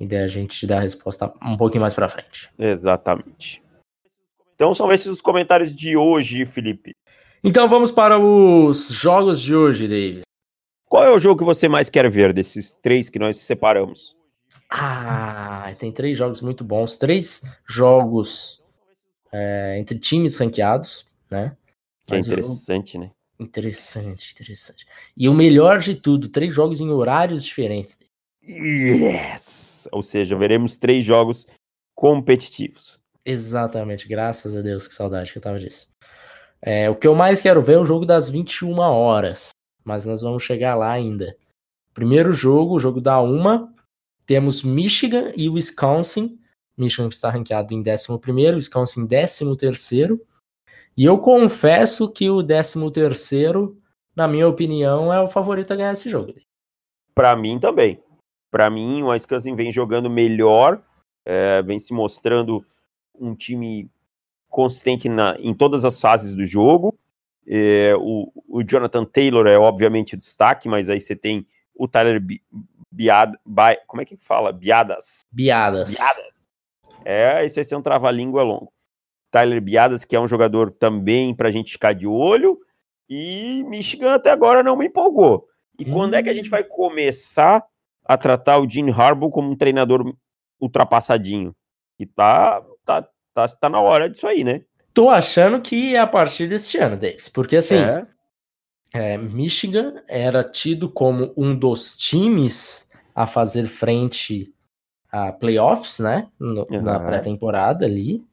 e 0.00 0.06
daí 0.06 0.20
a 0.20 0.28
gente 0.28 0.66
dá 0.66 0.78
a 0.78 0.80
resposta 0.80 1.32
um 1.42 1.56
pouquinho 1.56 1.82
mais 1.82 1.94
para 1.94 2.08
frente. 2.08 2.50
Exatamente. 2.58 3.62
Então 4.54 4.74
são 4.74 4.90
esses 4.90 5.06
os 5.06 5.20
comentários 5.20 5.76
de 5.76 5.96
hoje, 5.96 6.46
Felipe. 6.46 6.92
Então 7.44 7.68
vamos 7.68 7.90
para 7.90 8.18
os 8.18 8.88
jogos 8.88 9.40
de 9.40 9.54
hoje, 9.54 9.86
Davis. 9.86 10.25
Qual 10.86 11.04
é 11.04 11.10
o 11.10 11.18
jogo 11.18 11.40
que 11.40 11.44
você 11.44 11.68
mais 11.68 11.90
quer 11.90 12.08
ver 12.08 12.32
desses 12.32 12.74
três 12.74 13.10
que 13.10 13.18
nós 13.18 13.36
separamos? 13.38 14.16
Ah, 14.70 15.72
tem 15.78 15.92
três 15.92 16.16
jogos 16.16 16.40
muito 16.40 16.64
bons. 16.64 16.96
Três 16.96 17.42
jogos 17.68 18.62
é, 19.32 19.76
entre 19.78 19.98
times 19.98 20.38
ranqueados, 20.38 21.06
né? 21.30 21.56
Que 22.06 22.14
é 22.14 22.18
interessante, 22.18 22.92
jogo... 22.94 23.04
né? 23.04 23.10
Interessante, 23.38 24.32
interessante. 24.32 24.86
E 25.16 25.28
o 25.28 25.34
melhor 25.34 25.80
de 25.80 25.94
tudo, 25.94 26.28
três 26.28 26.54
jogos 26.54 26.80
em 26.80 26.90
horários 26.90 27.44
diferentes. 27.44 27.98
Yes! 28.42 29.88
Ou 29.92 30.02
seja, 30.02 30.36
veremos 30.36 30.76
três 30.78 31.04
jogos 31.04 31.46
competitivos. 31.94 32.98
Exatamente, 33.24 34.06
graças 34.06 34.56
a 34.56 34.62
Deus, 34.62 34.86
que 34.86 34.94
saudade 34.94 35.32
que 35.32 35.38
eu 35.38 35.42
tava 35.42 35.58
disso. 35.58 35.88
É, 36.62 36.88
o 36.88 36.94
que 36.94 37.06
eu 37.06 37.14
mais 37.14 37.40
quero 37.40 37.60
ver 37.60 37.74
é 37.74 37.78
o 37.78 37.86
jogo 37.86 38.06
das 38.06 38.28
21 38.28 38.78
horas, 38.78 39.50
mas 39.86 40.04
nós 40.04 40.20
vamos 40.20 40.42
chegar 40.42 40.74
lá 40.74 40.90
ainda. 40.90 41.36
Primeiro 41.94 42.32
jogo, 42.32 42.74
o 42.74 42.80
jogo 42.80 43.00
da 43.00 43.20
uma, 43.20 43.72
temos 44.26 44.64
Michigan 44.64 45.30
e 45.36 45.48
Wisconsin. 45.48 46.38
Michigan 46.76 47.08
está 47.08 47.30
ranqueado 47.30 47.72
em 47.72 47.82
11º, 47.82 48.56
Wisconsin 48.56 49.02
em 49.02 49.06
13º. 49.06 50.20
E 50.96 51.04
eu 51.04 51.18
confesso 51.18 52.10
que 52.10 52.28
o 52.28 52.42
13º, 52.42 53.76
na 54.14 54.26
minha 54.26 54.48
opinião, 54.48 55.12
é 55.12 55.22
o 55.22 55.28
favorito 55.28 55.72
a 55.72 55.76
ganhar 55.76 55.92
esse 55.92 56.10
jogo. 56.10 56.34
Para 57.14 57.36
mim 57.36 57.58
também. 57.58 58.02
Para 58.50 58.68
mim, 58.68 59.02
o 59.02 59.10
Wisconsin 59.10 59.54
vem 59.54 59.70
jogando 59.70 60.10
melhor, 60.10 60.82
é, 61.24 61.62
vem 61.62 61.78
se 61.78 61.94
mostrando 61.94 62.64
um 63.14 63.34
time 63.34 63.88
consistente 64.48 65.08
na, 65.08 65.36
em 65.38 65.54
todas 65.54 65.84
as 65.84 66.00
fases 66.00 66.34
do 66.34 66.44
jogo. 66.44 66.94
É, 67.48 67.94
o, 67.96 68.32
o, 68.48 68.62
Jonathan 68.64 69.04
Taylor 69.04 69.46
é 69.46 69.56
obviamente 69.56 70.14
o 70.14 70.18
destaque, 70.18 70.68
mas 70.68 70.88
aí 70.88 71.00
você 71.00 71.14
tem 71.14 71.46
o 71.74 71.86
Tyler 71.86 72.20
Biada, 72.90 73.38
como 73.86 74.02
é 74.02 74.04
que 74.04 74.16
fala? 74.16 74.52
Biadas. 74.52 75.20
Biadas. 75.30 75.94
Biadas. 75.94 76.50
É, 77.04 77.44
isso 77.46 77.56
vai 77.56 77.64
ser 77.64 77.76
um 77.76 77.82
trava-língua 77.82 78.42
longo. 78.42 78.72
Tyler 79.30 79.60
Biadas, 79.60 80.04
que 80.04 80.16
é 80.16 80.20
um 80.20 80.26
jogador 80.26 80.72
também 80.72 81.34
para 81.34 81.48
a 81.48 81.52
gente 81.52 81.72
ficar 81.72 81.92
de 81.92 82.06
olho, 82.06 82.58
e 83.08 83.62
Michigan 83.68 84.14
até 84.14 84.30
agora 84.30 84.62
não 84.62 84.76
me 84.76 84.86
empolgou. 84.86 85.46
E 85.78 85.88
hum. 85.88 85.92
quando 85.92 86.14
é 86.14 86.22
que 86.22 86.30
a 86.30 86.34
gente 86.34 86.48
hum. 86.48 86.50
vai 86.50 86.64
começar 86.64 87.64
a 88.04 88.16
tratar 88.16 88.58
o 88.58 88.68
Gene 88.68 88.90
Harbaugh 88.90 89.30
como 89.30 89.50
um 89.50 89.56
treinador 89.56 90.12
ultrapassadinho? 90.60 91.54
Que 91.96 92.06
tá, 92.06 92.64
tá, 92.84 93.08
tá, 93.32 93.48
tá 93.48 93.68
na 93.68 93.80
hora 93.80 94.10
disso 94.10 94.26
aí, 94.26 94.42
né? 94.42 94.62
Tô 94.96 95.10
achando 95.10 95.60
que 95.60 95.94
é 95.94 95.98
a 95.98 96.06
partir 96.06 96.48
deste 96.48 96.78
ano, 96.78 96.96
Davis, 96.96 97.28
porque 97.28 97.56
assim, 97.56 97.76
é. 97.76 98.06
É, 98.94 99.18
Michigan 99.18 100.02
era 100.08 100.42
tido 100.42 100.88
como 100.88 101.34
um 101.36 101.54
dos 101.54 101.94
times 101.94 102.88
a 103.14 103.26
fazer 103.26 103.66
frente 103.66 104.54
a 105.12 105.32
playoffs, 105.32 105.98
né? 105.98 106.30
No, 106.40 106.66
uhum. 106.70 106.80
Na 106.80 106.98
pré-temporada 106.98 107.84
ali 107.84 108.24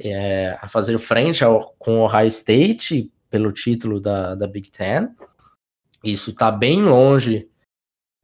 é, 0.00 0.56
a 0.62 0.66
fazer 0.66 0.96
frente 0.96 1.44
ao, 1.44 1.74
com 1.78 1.98
o 1.98 2.04
Ohio 2.04 2.28
State 2.28 3.12
pelo 3.28 3.52
título 3.52 4.00
da, 4.00 4.34
da 4.34 4.46
Big 4.46 4.70
Ten. 4.70 5.10
Isso 6.02 6.30
está 6.30 6.50
bem 6.50 6.82
longe 6.82 7.50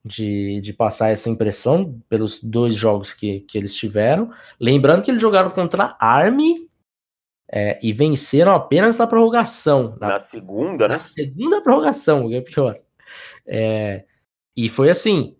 de, 0.03 0.63
de 0.63 0.73
passar 0.73 1.11
essa 1.11 1.29
impressão 1.29 2.01
pelos 2.09 2.43
dois 2.43 2.75
jogos 2.75 3.13
que, 3.13 3.41
que 3.41 3.59
eles 3.59 3.75
tiveram. 3.75 4.33
Lembrando 4.59 5.05
que 5.05 5.11
eles 5.11 5.21
jogaram 5.21 5.51
contra 5.51 5.95
a 6.01 6.07
Army 6.07 6.68
é, 7.51 7.79
e 7.83 7.93
venceram 7.93 8.53
apenas 8.53 8.97
na 8.97 9.07
prorrogação. 9.07 9.97
Na, 10.01 10.09
na 10.09 10.19
segunda, 10.19 10.87
na 10.87 10.95
né? 10.95 10.99
segunda 10.99 11.63
prorrogação, 11.63 12.27
o 12.27 12.29
que 12.29 12.37
é 12.37 12.41
pior. 12.41 12.79
É, 13.47 14.05
e 14.57 14.69
foi 14.69 14.91
assim: 14.91 15.37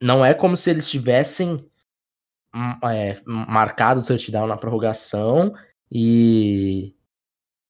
não 0.00 0.24
é 0.24 0.32
como 0.34 0.56
se 0.56 0.70
eles 0.70 0.88
tivessem 0.88 1.58
é, 2.84 3.20
marcado 3.24 4.00
o 4.00 4.04
touchdown 4.04 4.46
na 4.46 4.56
prorrogação 4.56 5.52
e, 5.90 6.94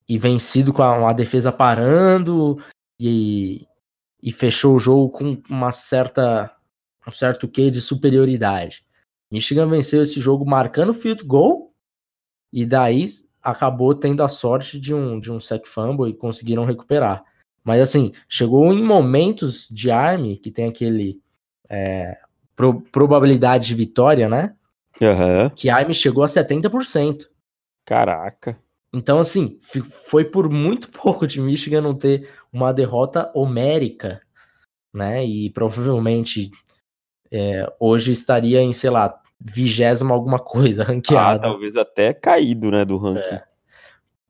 e 0.08 0.18
vencido 0.18 0.72
com 0.72 0.82
a, 0.82 0.96
uma 0.96 1.12
defesa 1.12 1.50
parando 1.50 2.62
e, 3.00 3.66
e 4.22 4.30
fechou 4.30 4.76
o 4.76 4.78
jogo 4.78 5.10
com 5.10 5.42
uma 5.48 5.72
certa 5.72 6.52
um 7.06 7.12
certo 7.12 7.46
quê 7.46 7.70
de 7.70 7.80
superioridade. 7.80 8.84
Michigan 9.30 9.68
venceu 9.68 10.02
esse 10.02 10.20
jogo 10.20 10.44
marcando 10.44 10.92
field 10.92 11.24
goal 11.24 11.72
e 12.52 12.66
daí 12.66 13.06
acabou 13.46 13.94
tendo 13.94 14.22
a 14.22 14.28
sorte 14.28 14.78
de 14.78 14.92
um 14.92 15.20
de 15.20 15.30
um 15.30 15.38
sack 15.38 15.68
fumble 15.68 16.10
e 16.10 16.14
conseguiram 16.14 16.64
recuperar. 16.64 17.24
Mas 17.64 17.80
assim, 17.80 18.12
chegou 18.28 18.72
em 18.72 18.82
momentos 18.82 19.68
de 19.70 19.90
arme 19.90 20.36
que 20.36 20.50
tem 20.50 20.68
aquele 20.68 21.20
é, 21.68 22.18
pro, 22.54 22.80
probabilidade 22.80 23.68
de 23.68 23.74
vitória, 23.74 24.28
né? 24.28 24.54
Uhum. 25.00 25.50
Que 25.50 25.68
a 25.68 25.76
Army 25.76 25.94
chegou 25.94 26.24
a 26.24 26.26
70%. 26.26 27.26
Caraca. 27.84 28.58
Então, 28.92 29.18
assim, 29.18 29.58
foi 29.60 30.24
por 30.24 30.48
muito 30.48 30.88
pouco 30.96 31.26
de 31.26 31.40
Michigan 31.40 31.82
não 31.82 31.94
ter 31.94 32.30
uma 32.52 32.72
derrota 32.72 33.30
homérica, 33.34 34.22
né? 34.92 35.24
E 35.24 35.50
provavelmente 35.50 36.50
é, 37.30 37.70
hoje 37.78 38.12
estaria 38.12 38.62
em, 38.62 38.72
sei 38.72 38.90
lá, 38.90 39.20
vigésima 39.40 40.14
alguma 40.14 40.38
coisa 40.38 40.84
ranqueada. 40.84 41.38
Ah, 41.46 41.50
talvez 41.50 41.76
até 41.76 42.12
caído, 42.12 42.70
né, 42.70 42.84
do 42.84 42.98
ranking. 42.98 43.20
É, 43.20 43.44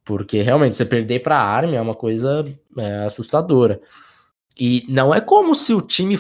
porque 0.05 0.43
realmente 0.43 0.77
você 0.77 0.85
perder 0.85 1.21
para 1.21 1.37
a 1.37 1.45
Army 1.45 1.75
é 1.75 1.81
uma 1.81 1.95
coisa 1.95 2.45
é, 2.77 3.05
assustadora. 3.05 3.81
E 4.59 4.85
não 4.89 5.15
é 5.15 5.21
como 5.21 5.55
se 5.55 5.75
o 5.75 5.83
time 5.83 6.19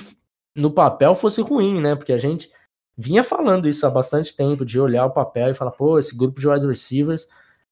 no 0.55 0.71
papel 0.71 1.15
fosse 1.15 1.41
ruim, 1.41 1.81
né? 1.81 1.95
Porque 1.95 2.13
a 2.13 2.19
gente 2.19 2.51
vinha 2.97 3.23
falando 3.23 3.69
isso 3.69 3.87
há 3.87 3.91
bastante 3.91 4.35
tempo, 4.35 4.65
de 4.65 4.81
olhar 4.81 5.07
o 5.07 5.13
papel 5.13 5.51
e 5.51 5.55
falar, 5.55 5.71
pô, 5.71 5.99
esse 5.99 6.17
grupo 6.17 6.41
de 6.41 6.49
wide 6.49 6.67
receivers 6.67 7.29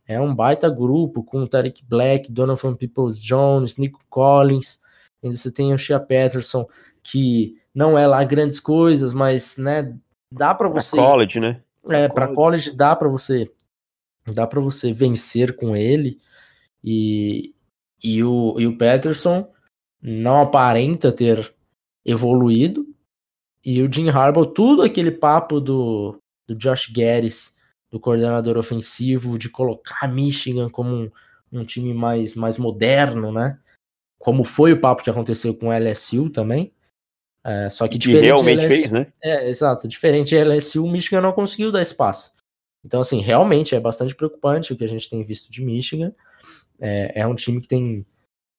é 0.07 0.21
um 0.21 0.35
baita 0.35 0.69
grupo, 0.69 1.25
com 1.25 1.43
o 1.43 1.49
Tarek 1.49 1.83
Black, 1.85 2.31
Donovan 2.31 2.75
Peoples-Jones, 2.75 3.77
Nico 3.77 4.01
Collins, 4.11 4.81
ainda 5.23 5.35
você 5.35 5.51
tem 5.51 5.73
o 5.73 5.79
Shea 5.79 5.99
Patterson, 5.99 6.67
que 7.03 7.59
não 7.75 7.99
é 7.99 8.07
lá 8.07 8.23
grandes 8.23 8.61
coisas, 8.61 9.13
mas, 9.13 9.57
né, 9.57 9.97
dá 10.37 10.55
para 10.55 10.69
você... 10.69 10.97
Pra 10.97 11.05
college, 11.05 11.41
né? 11.41 11.63
É, 11.89 12.09
para 12.09 12.29
college 12.33 12.73
dá 12.75 12.97
para 12.97 13.09
você 13.09 13.51
dá 14.33 14.47
para 14.47 14.59
você 14.59 14.91
vencer 14.91 15.55
com 15.55 15.77
ele 15.77 16.19
e, 16.83 17.55
e, 18.03 18.25
o, 18.25 18.59
e 18.59 18.67
o 18.67 18.79
Patterson 18.79 19.47
não 20.01 20.41
aparenta 20.41 21.13
ter 21.13 21.55
evoluído, 22.05 22.87
e 23.65 23.81
o 23.81 23.91
Jim 23.91 24.11
Harbaugh, 24.11 24.45
tudo 24.45 24.83
aquele 24.83 25.11
papo 25.11 25.59
do, 25.59 26.21
do 26.47 26.55
Josh 26.55 26.91
Guedes, 26.91 27.55
do 27.91 27.99
coordenador 27.99 28.59
ofensivo, 28.59 29.39
de 29.39 29.49
colocar 29.49 30.07
Michigan 30.07 30.69
como 30.69 30.95
um, 30.95 31.11
um 31.51 31.63
time 31.63 31.95
mais, 31.95 32.35
mais 32.35 32.59
moderno, 32.59 33.33
né? 33.33 33.59
Como 34.19 34.45
foi 34.45 34.75
o 34.75 34.81
papo 34.81 35.03
que 35.03 35.09
aconteceu 35.09 35.55
com 35.55 35.69
o 35.69 35.73
LSU 35.73 36.29
também. 36.29 36.75
É, 37.45 37.69
só 37.69 37.87
que 37.87 37.99
diferente. 37.99 38.25
realmente 38.25 38.61
LSU, 38.61 38.69
fez, 38.69 38.91
né? 38.91 39.07
É, 39.23 39.49
exato. 39.49 39.87
Diferente 39.87 40.35
da 40.35 40.55
LSU, 40.55 40.85
o 40.85 40.91
Michigan 40.91 41.21
não 41.21 41.33
conseguiu 41.33 41.71
dar 41.71 41.83
espaço. 41.83 42.33
Então, 42.85 43.01
assim, 43.01 43.21
realmente 43.21 43.75
é 43.75 43.81
bastante 43.81 44.15
preocupante 44.15 44.73
o 44.73 44.77
que 44.77 44.85
a 44.85 44.89
gente 44.89 45.09
tem 45.09 45.23
visto 45.23 45.51
de 45.51 45.63
Michigan. 45.63 46.13
É, 46.81 47.21
é 47.21 47.27
um 47.27 47.35
time 47.35 47.61
que 47.61 47.69
tem, 47.69 48.07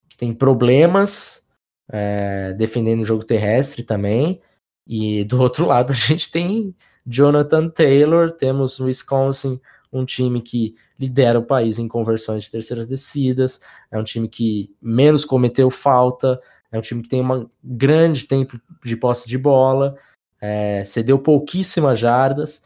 que 0.07 0.17
tem 0.17 0.33
problemas 0.33 1.45
é, 1.91 2.53
defendendo 2.53 3.01
o 3.01 3.05
jogo 3.05 3.23
terrestre 3.23 3.83
também. 3.83 4.41
E 4.87 5.23
do 5.23 5.39
outro 5.41 5.65
lado 5.65 5.91
a 5.91 5.95
gente 5.95 6.31
tem 6.31 6.75
Jonathan 7.05 7.69
Taylor, 7.69 8.31
temos 8.31 8.79
Wisconsin, 8.79 9.59
um 9.91 10.05
time 10.05 10.41
que 10.41 10.75
lidera 10.99 11.39
o 11.39 11.45
país 11.45 11.77
em 11.77 11.87
conversões 11.87 12.43
de 12.43 12.51
terceiras 12.51 12.87
descidas, 12.87 13.61
é 13.91 13.97
um 13.97 14.03
time 14.03 14.27
que 14.27 14.73
menos 14.81 15.23
cometeu 15.23 15.69
falta, 15.69 16.39
é 16.75 16.77
um 16.77 16.81
time 16.81 17.01
que 17.01 17.09
tem 17.09 17.21
um 17.21 17.49
grande 17.63 18.25
tempo 18.25 18.59
de 18.83 18.97
posse 18.97 19.27
de 19.27 19.37
bola, 19.37 19.95
é, 20.41 20.83
cedeu 20.83 21.17
pouquíssimas 21.17 21.97
jardas, 21.97 22.63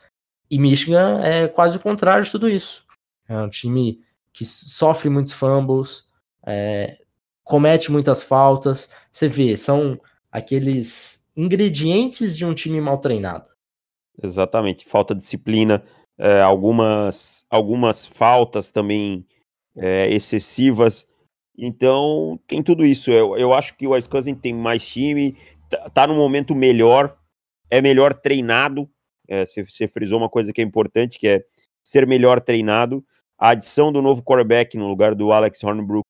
e 0.50 0.58
Michigan 0.58 1.20
é 1.22 1.48
quase 1.48 1.78
o 1.78 1.80
contrário 1.80 2.24
de 2.24 2.32
tudo 2.32 2.50
isso. 2.50 2.86
É 3.28 3.40
um 3.40 3.50
time 3.50 4.04
que 4.34 4.44
sofre 4.44 5.10
muitos 5.10 5.34
fumbles, 5.34 6.06
é, 6.44 6.98
comete 7.44 7.92
muitas 7.92 8.24
faltas. 8.24 8.90
Você 9.12 9.28
vê, 9.28 9.56
são 9.56 10.00
aqueles 10.32 11.28
ingredientes 11.38 12.36
de 12.36 12.46
um 12.46 12.56
time 12.56 12.82
mal 12.82 12.98
treinado. 12.98 13.52
Exatamente, 14.22 14.86
falta 14.86 15.14
de 15.14 15.22
disciplina, 15.22 15.84
é, 16.18 16.42
algumas, 16.42 17.46
algumas 17.48 18.08
faltas 18.08 18.72
também 18.72 19.26
é, 19.76 20.10
excessivas. 20.10 21.08
Então, 21.62 22.40
tem 22.48 22.64
tudo 22.64 22.86
isso. 22.86 23.12
Eu, 23.12 23.38
eu 23.38 23.54
acho 23.54 23.76
que 23.76 23.88
o 23.88 23.92
Wisconsin 23.92 24.36
tem 24.36 24.54
mais 24.54 24.86
time, 24.88 25.38
tá, 25.70 25.90
tá 25.90 26.08
no 26.08 26.16
momento 26.16 26.56
melhor, 26.56 27.18
é 27.70 27.82
melhor 27.82 28.14
treinado. 28.14 28.90
É, 29.28 29.46
você, 29.46 29.64
você 29.64 29.88
frisou 29.88 30.18
uma 30.18 30.30
coisa 30.30 30.54
que 30.54 30.62
é 30.62 30.64
importante, 30.64 31.20
que 31.20 31.28
é 31.28 31.44
ser 31.84 32.08
melhor 32.08 32.42
treinado. 32.42 33.04
A 33.38 33.50
adição 33.50 33.92
do 33.92 34.02
novo 34.02 34.24
quarterback 34.24 34.78
no 34.78 34.88
lugar 34.88 35.16
do 35.16 35.32
Alex 35.32 35.64
Hornbrook, 35.64 36.06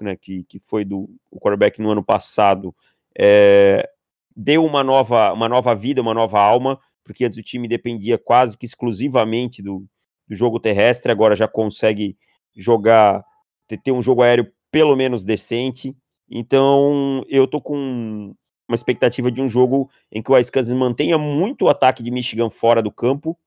né, 0.00 0.16
que, 0.16 0.44
que 0.44 0.58
foi 0.58 0.84
do 0.84 1.08
o 1.30 1.38
quarterback 1.38 1.80
no 1.80 1.90
ano 1.90 2.04
passado, 2.04 2.74
é, 3.16 3.88
deu 4.34 4.64
uma 4.64 4.82
nova, 4.82 5.32
uma 5.32 5.48
nova 5.48 5.74
vida, 5.74 6.00
uma 6.00 6.14
nova 6.14 6.40
alma 6.40 6.80
porque 7.04 7.24
antes 7.24 7.38
o 7.38 7.42
time 7.42 7.68
dependia 7.68 8.18
quase 8.18 8.56
que 8.56 8.64
exclusivamente 8.64 9.62
do, 9.62 9.86
do 10.26 10.34
jogo 10.34 10.58
terrestre, 10.58 11.12
agora 11.12 11.36
já 11.36 11.46
consegue 11.46 12.16
jogar, 12.56 13.22
ter, 13.68 13.76
ter 13.76 13.92
um 13.92 14.02
jogo 14.02 14.22
aéreo 14.22 14.50
pelo 14.74 14.96
menos 14.96 15.22
decente. 15.22 15.96
Então, 16.28 17.24
eu 17.28 17.46
tô 17.46 17.60
com 17.60 18.34
uma 18.68 18.74
expectativa 18.74 19.30
de 19.30 19.40
um 19.40 19.48
jogo 19.48 19.88
em 20.10 20.20
que 20.20 20.32
o 20.32 20.34
Wisconsin 20.34 20.74
mantenha 20.74 21.16
muito 21.16 21.66
o 21.66 21.68
ataque 21.68 22.02
de 22.02 22.10
Michigan 22.10 22.50
fora 22.50 22.82
do 22.82 22.90
campo. 22.90 23.38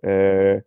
É, 0.00 0.62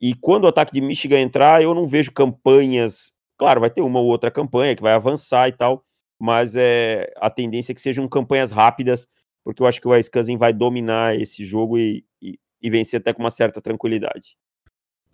e 0.00 0.14
quando 0.14 0.44
o 0.44 0.48
ataque 0.48 0.72
de 0.72 0.80
Michigan 0.80 1.18
entrar, 1.18 1.60
eu 1.60 1.74
não 1.74 1.88
vejo 1.88 2.12
campanhas. 2.12 3.12
Claro, 3.36 3.60
vai 3.60 3.68
ter 3.68 3.80
uma 3.82 3.98
ou 3.98 4.06
outra 4.06 4.30
campanha 4.30 4.76
que 4.76 4.82
vai 4.82 4.92
avançar 4.92 5.48
e 5.48 5.52
tal, 5.52 5.84
mas 6.16 6.54
é 6.54 7.12
a 7.16 7.28
tendência 7.28 7.72
é 7.72 7.74
que 7.74 7.80
sejam 7.80 8.08
campanhas 8.08 8.52
rápidas 8.52 9.08
porque 9.46 9.62
eu 9.62 9.66
acho 9.68 9.80
que 9.80 9.86
o 9.86 9.92
Wisconsin 9.92 10.36
vai 10.36 10.52
dominar 10.52 11.14
esse 11.14 11.44
jogo 11.44 11.78
e, 11.78 12.04
e, 12.20 12.36
e, 12.60 12.68
vencer 12.68 12.98
até 12.98 13.12
com 13.12 13.22
uma 13.22 13.30
certa 13.30 13.62
tranquilidade. 13.62 14.36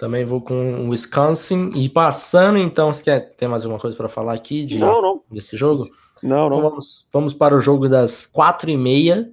Também 0.03 0.25
vou 0.25 0.41
com 0.41 0.85
o 0.85 0.89
Wisconsin 0.89 1.71
e 1.77 1.89
passando, 1.89 2.59
então, 2.59 2.93
você 2.93 3.05
quer 3.05 3.37
ter 3.37 3.47
mais 3.47 3.65
alguma 3.65 3.81
coisa 3.81 3.97
para 3.97 4.09
falar 4.09 4.33
aqui 4.33 4.65
de, 4.65 4.77
não, 4.77 5.01
não. 5.01 5.23
desse 5.31 5.57
jogo? 5.57 5.85
Não, 6.21 6.51
não. 6.51 6.59
Então 6.59 6.71
vamos, 6.71 7.09
vamos 7.13 7.33
para 7.33 7.55
o 7.57 7.61
jogo 7.61 7.89
das 7.89 8.27
quatro 8.27 8.69
e 8.69 8.77
meia. 8.77 9.33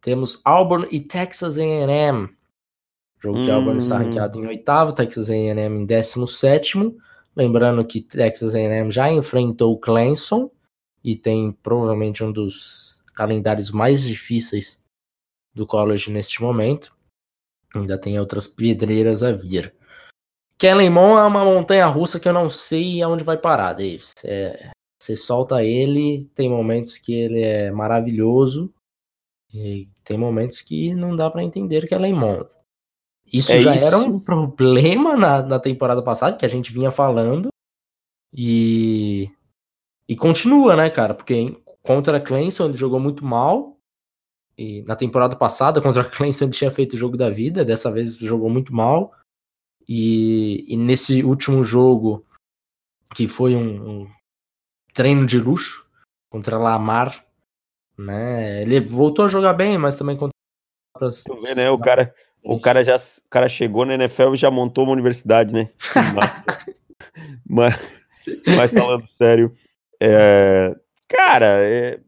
Temos 0.00 0.40
Auburn 0.44 0.88
e 0.90 0.98
Texas 0.98 1.56
A&M. 1.56 2.28
Jogo 3.20 3.44
que 3.44 3.48
hum. 3.48 3.54
Auburn 3.54 3.78
está 3.78 3.94
hum. 3.94 3.98
ranqueado 3.98 4.40
em 4.40 4.48
oitavo, 4.48 4.92
Texas 4.92 5.30
A&M 5.30 5.82
em 5.82 5.86
décimo 5.86 6.26
sétimo. 6.26 6.96
Lembrando 7.36 7.84
que 7.84 8.00
Texas 8.00 8.56
A&M 8.56 8.90
já 8.90 9.12
enfrentou 9.12 9.72
o 9.72 9.78
Clemson 9.78 10.50
e 11.04 11.14
tem 11.14 11.52
provavelmente 11.62 12.24
um 12.24 12.32
dos 12.32 13.00
calendários 13.14 13.70
mais 13.70 14.02
difíceis 14.02 14.82
do 15.54 15.64
college 15.64 16.10
neste 16.10 16.42
momento. 16.42 16.92
Ainda 17.72 17.96
tem 17.96 18.18
outras 18.18 18.48
pedreiras 18.48 19.22
a 19.22 19.30
vir. 19.30 19.78
Kellen 20.58 20.90
Mon 20.90 21.18
é 21.18 21.24
uma 21.24 21.44
montanha 21.44 21.86
russa 21.86 22.18
que 22.18 22.28
eu 22.28 22.32
não 22.32 22.50
sei 22.50 23.02
aonde 23.02 23.22
vai 23.22 23.38
parar, 23.38 23.72
Davis. 23.72 24.12
É, 24.24 24.70
você 25.00 25.14
solta 25.14 25.62
ele, 25.62 26.26
tem 26.34 26.50
momentos 26.50 26.98
que 26.98 27.14
ele 27.14 27.40
é 27.40 27.70
maravilhoso 27.70 28.72
e 29.54 29.86
tem 30.04 30.18
momentos 30.18 30.60
que 30.60 30.94
não 30.94 31.14
dá 31.14 31.30
para 31.30 31.44
entender 31.44 31.86
que 31.86 31.94
é. 31.94 32.56
Isso 33.32 33.52
é 33.52 33.60
já 33.60 33.76
isso. 33.76 33.84
era 33.84 33.98
um 33.98 34.18
problema 34.18 35.16
na, 35.16 35.42
na 35.42 35.58
temporada 35.58 36.02
passada, 36.02 36.36
que 36.36 36.46
a 36.46 36.48
gente 36.48 36.72
vinha 36.72 36.90
falando. 36.90 37.48
E, 38.34 39.30
e 40.08 40.16
continua, 40.16 40.74
né, 40.76 40.90
cara? 40.90 41.14
Porque 41.14 41.56
Contra 41.88 42.18
a 42.18 42.20
Clemson 42.20 42.66
ele 42.66 42.76
jogou 42.76 43.00
muito 43.00 43.24
mal. 43.24 43.78
E 44.58 44.82
na 44.82 44.94
temporada 44.94 45.34
passada, 45.36 45.80
contra 45.80 46.02
a 46.02 46.04
Clemson, 46.10 46.44
ele 46.44 46.52
tinha 46.52 46.70
feito 46.70 46.92
o 46.92 46.98
jogo 46.98 47.16
da 47.16 47.30
vida. 47.30 47.64
Dessa 47.64 47.90
vez 47.90 48.14
jogou 48.14 48.50
muito 48.50 48.74
mal. 48.74 49.12
E, 49.88 50.64
e 50.68 50.76
nesse 50.76 51.22
último 51.24 51.64
jogo, 51.64 52.24
que 53.14 53.26
foi 53.26 53.56
um, 53.56 54.02
um 54.02 54.10
treino 54.92 55.26
de 55.26 55.38
luxo 55.38 55.86
contra 56.30 56.58
Lamar, 56.58 57.24
né? 57.96 58.62
Ele 58.62 58.80
voltou 58.80 59.24
a 59.24 59.28
jogar 59.28 59.54
bem, 59.54 59.78
mas 59.78 59.96
também 59.96 60.16
contra. 60.16 60.32
Tu 60.98 61.40
vê, 61.40 61.54
né? 61.54 61.70
O 61.70 61.78
cara, 61.78 62.14
o 62.42 62.60
cara 62.60 62.84
já 62.84 62.96
o 62.96 63.28
cara 63.30 63.48
chegou 63.48 63.86
na 63.86 63.94
NFL 63.94 64.34
e 64.34 64.36
já 64.36 64.50
montou 64.50 64.84
uma 64.84 64.92
universidade, 64.92 65.52
né? 65.52 65.70
mas, 67.48 67.74
mas 68.46 68.72
falando 68.72 69.06
sério, 69.06 69.56
é, 70.00 70.74
Cara, 71.08 71.64
é... 71.64 71.98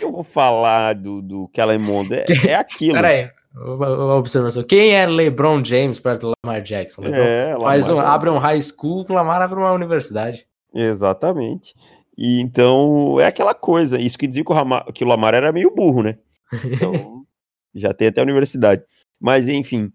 eu 0.00 0.12
vou 0.12 0.22
falar 0.22 0.94
do, 0.94 1.20
do 1.20 1.48
Kellermond. 1.48 2.14
É, 2.14 2.24
é 2.46 2.54
aquilo. 2.54 2.94
Peraí, 2.94 3.28
uma 3.54 4.16
observação. 4.16 4.62
Quem 4.62 4.94
é 4.94 5.06
LeBron 5.06 5.64
James 5.64 5.98
perto 5.98 6.28
do 6.28 6.32
Lamar 6.44 6.62
Jackson? 6.62 7.02
LeBron 7.02 7.22
é, 7.22 7.58
faz 7.60 7.88
um, 7.88 7.98
abre 7.98 8.30
um 8.30 8.38
high 8.38 8.60
school, 8.60 9.04
o 9.08 9.12
Lamar 9.12 9.42
abre 9.42 9.58
uma 9.58 9.72
universidade. 9.72 10.46
Exatamente. 10.74 11.74
E 12.16 12.40
então 12.40 13.18
é 13.20 13.26
aquela 13.26 13.54
coisa. 13.54 14.00
Isso 14.00 14.18
que 14.18 14.26
dizia 14.26 14.44
que 14.44 14.52
o, 14.52 14.54
Lamar, 14.54 14.84
que 14.92 15.04
o 15.04 15.08
Lamar 15.08 15.34
era 15.34 15.52
meio 15.52 15.74
burro, 15.74 16.02
né? 16.02 16.18
Então 16.64 17.24
já 17.74 17.92
tem 17.92 18.08
até 18.08 18.20
a 18.20 18.24
universidade. 18.24 18.84
Mas 19.18 19.48
enfim, 19.48 19.92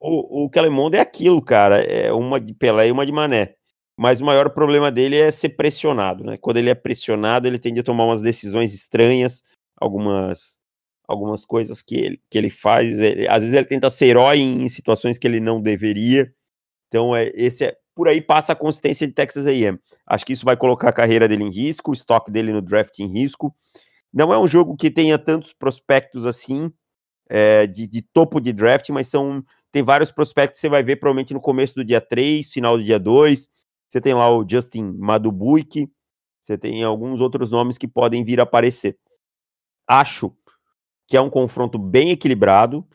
o, 0.00 0.46
o 0.46 0.50
é 0.94 1.00
aquilo, 1.00 1.42
cara. 1.42 1.82
É 1.82 2.12
uma 2.12 2.40
de 2.40 2.54
Pelé 2.54 2.88
e 2.88 2.92
uma 2.92 3.04
de 3.04 3.12
Mané 3.12 3.54
mas 3.96 4.20
o 4.20 4.24
maior 4.24 4.50
problema 4.50 4.90
dele 4.90 5.16
é 5.16 5.30
ser 5.30 5.50
pressionado, 5.50 6.24
né? 6.24 6.36
Quando 6.36 6.56
ele 6.56 6.70
é 6.70 6.74
pressionado, 6.74 7.46
ele 7.46 7.58
tende 7.58 7.80
a 7.80 7.84
tomar 7.84 8.04
umas 8.04 8.20
decisões 8.20 8.74
estranhas, 8.74 9.42
algumas 9.76 10.58
algumas 11.12 11.44
coisas 11.44 11.82
que 11.82 11.96
ele, 11.96 12.20
que 12.30 12.38
ele 12.38 12.50
faz, 12.50 12.98
ele, 12.98 13.28
às 13.28 13.42
vezes 13.42 13.54
ele 13.56 13.66
tenta 13.66 13.90
ser 13.90 14.06
herói 14.06 14.38
em, 14.38 14.68
situações 14.68 15.18
que 15.18 15.26
ele 15.26 15.40
não 15.40 15.60
deveria. 15.60 16.32
Então, 16.88 17.14
é, 17.14 17.30
esse 17.34 17.64
é 17.64 17.76
por 17.94 18.08
aí 18.08 18.20
passa 18.22 18.52
a 18.52 18.56
consistência 18.56 19.06
de 19.06 19.12
Texas 19.12 19.46
A&M. 19.46 19.78
Acho 20.06 20.24
que 20.24 20.32
isso 20.32 20.44
vai 20.44 20.56
colocar 20.56 20.88
a 20.88 20.92
carreira 20.92 21.28
dele 21.28 21.44
em 21.44 21.50
risco, 21.50 21.90
o 21.90 21.94
estoque 21.94 22.30
dele 22.30 22.52
no 22.52 22.62
draft 22.62 22.98
em 22.98 23.06
risco. 23.06 23.54
Não 24.12 24.32
é 24.32 24.38
um 24.38 24.46
jogo 24.46 24.76
que 24.76 24.90
tenha 24.90 25.18
tantos 25.18 25.52
prospectos 25.52 26.26
assim, 26.26 26.72
é, 27.28 27.66
de, 27.66 27.86
de, 27.86 28.02
topo 28.02 28.40
de 28.40 28.52
draft, 28.52 28.88
mas 28.90 29.08
são 29.08 29.44
tem 29.70 29.82
vários 29.82 30.10
prospectos 30.10 30.58
que 30.58 30.60
você 30.60 30.68
vai 30.68 30.82
ver 30.82 30.96
provavelmente 30.96 31.32
no 31.32 31.40
começo 31.40 31.74
do 31.74 31.84
dia 31.84 32.00
3, 32.00 32.50
final 32.52 32.76
do 32.76 32.84
dia 32.84 32.98
2, 32.98 33.48
você 33.88 34.00
tem 34.00 34.12
lá 34.12 34.30
o 34.30 34.46
Justin 34.46 34.94
Madubuik, 34.98 35.90
você 36.40 36.58
tem 36.58 36.82
alguns 36.82 37.20
outros 37.20 37.50
nomes 37.50 37.78
que 37.78 37.88
podem 37.88 38.22
vir 38.22 38.40
a 38.40 38.42
aparecer. 38.42 38.98
Acho 39.86 40.34
que 41.12 41.16
é 41.18 41.20
um 41.20 41.28
confronto 41.28 41.78
bem 41.78 42.08
equilibrado. 42.08 42.86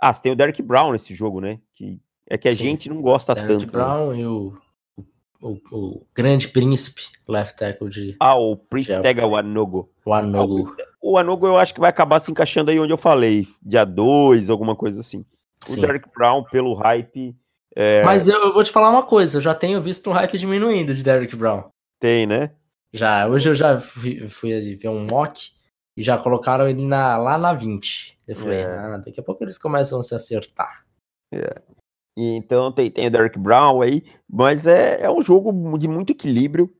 Ah, 0.00 0.10
você 0.10 0.22
tem 0.22 0.32
o 0.32 0.34
Derek 0.34 0.62
Brown 0.62 0.92
nesse 0.92 1.14
jogo, 1.14 1.38
né? 1.38 1.60
Que 1.74 2.00
é 2.26 2.38
que 2.38 2.48
a 2.48 2.52
Sim. 2.52 2.64
gente 2.64 2.88
não 2.88 3.02
gosta 3.02 3.34
Derek 3.34 3.52
tanto. 3.52 3.58
Derek 3.66 3.76
né? 3.76 3.84
Brown 3.84 4.10
né? 4.12 4.18
e 4.20 4.26
o, 4.26 4.58
o, 5.42 5.58
o, 5.70 6.06
grande 6.14 6.48
príncipe 6.48 7.02
left 7.28 7.58
tackle 7.58 7.90
de. 7.90 8.16
Ah, 8.18 8.36
o 8.36 8.56
Pristega 8.56 9.26
Wanogo. 9.26 9.90
O 10.02 10.14
Anogo. 10.14 10.74
Ah, 10.80 10.84
o 11.02 11.18
Anogo 11.18 11.46
eu 11.46 11.58
acho 11.58 11.74
que 11.74 11.80
vai 11.80 11.90
acabar 11.90 12.20
se 12.20 12.30
encaixando 12.30 12.70
aí 12.70 12.80
onde 12.80 12.94
eu 12.94 12.96
falei, 12.96 13.46
dia 13.62 13.84
2, 13.84 14.48
alguma 14.48 14.74
coisa 14.74 15.00
assim. 15.00 15.22
O 15.68 15.72
Sim. 15.72 15.82
Derek 15.82 16.08
Brown, 16.16 16.44
pelo 16.44 16.72
hype, 16.72 17.36
é... 17.76 18.02
Mas 18.02 18.26
eu, 18.26 18.40
eu, 18.44 18.54
vou 18.54 18.64
te 18.64 18.72
falar 18.72 18.88
uma 18.88 19.02
coisa, 19.02 19.36
eu 19.36 19.42
já 19.42 19.54
tenho 19.54 19.82
visto 19.82 20.08
um 20.08 20.14
hype 20.14 20.38
diminuindo 20.38 20.94
de 20.94 21.02
Derrick 21.02 21.36
Brown. 21.36 21.64
Tem, 22.00 22.26
né? 22.26 22.52
Já, 22.94 23.28
hoje 23.28 23.50
eu 23.50 23.54
já 23.54 23.78
fui, 23.78 24.26
fui 24.26 24.74
ver 24.74 24.88
um 24.88 25.04
mock 25.04 25.57
e 25.98 26.02
já 26.04 26.16
colocaram 26.16 26.68
ele 26.68 26.86
na, 26.86 27.16
lá 27.16 27.36
na 27.36 27.52
20. 27.52 28.16
Eu 28.28 28.36
falei, 28.36 28.60
é. 28.60 28.66
ah, 28.66 28.98
daqui 28.98 29.18
a 29.18 29.22
pouco 29.22 29.42
eles 29.42 29.58
começam 29.58 29.98
a 29.98 30.02
se 30.04 30.14
acertar. 30.14 30.86
É. 31.34 31.60
E 32.16 32.36
então 32.36 32.70
tem, 32.70 32.88
tem 32.88 33.08
o 33.08 33.10
Derrick 33.10 33.36
Brown 33.36 33.82
aí, 33.82 34.04
mas 34.30 34.68
é, 34.68 35.02
é 35.02 35.10
um 35.10 35.20
jogo 35.20 35.76
de 35.76 35.88
muito 35.88 36.12
equilíbrio. 36.12 36.72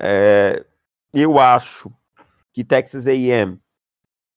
É, 0.00 0.64
eu 1.12 1.40
acho 1.40 1.90
que 2.52 2.62
Texas 2.62 3.08
A&M 3.08 3.58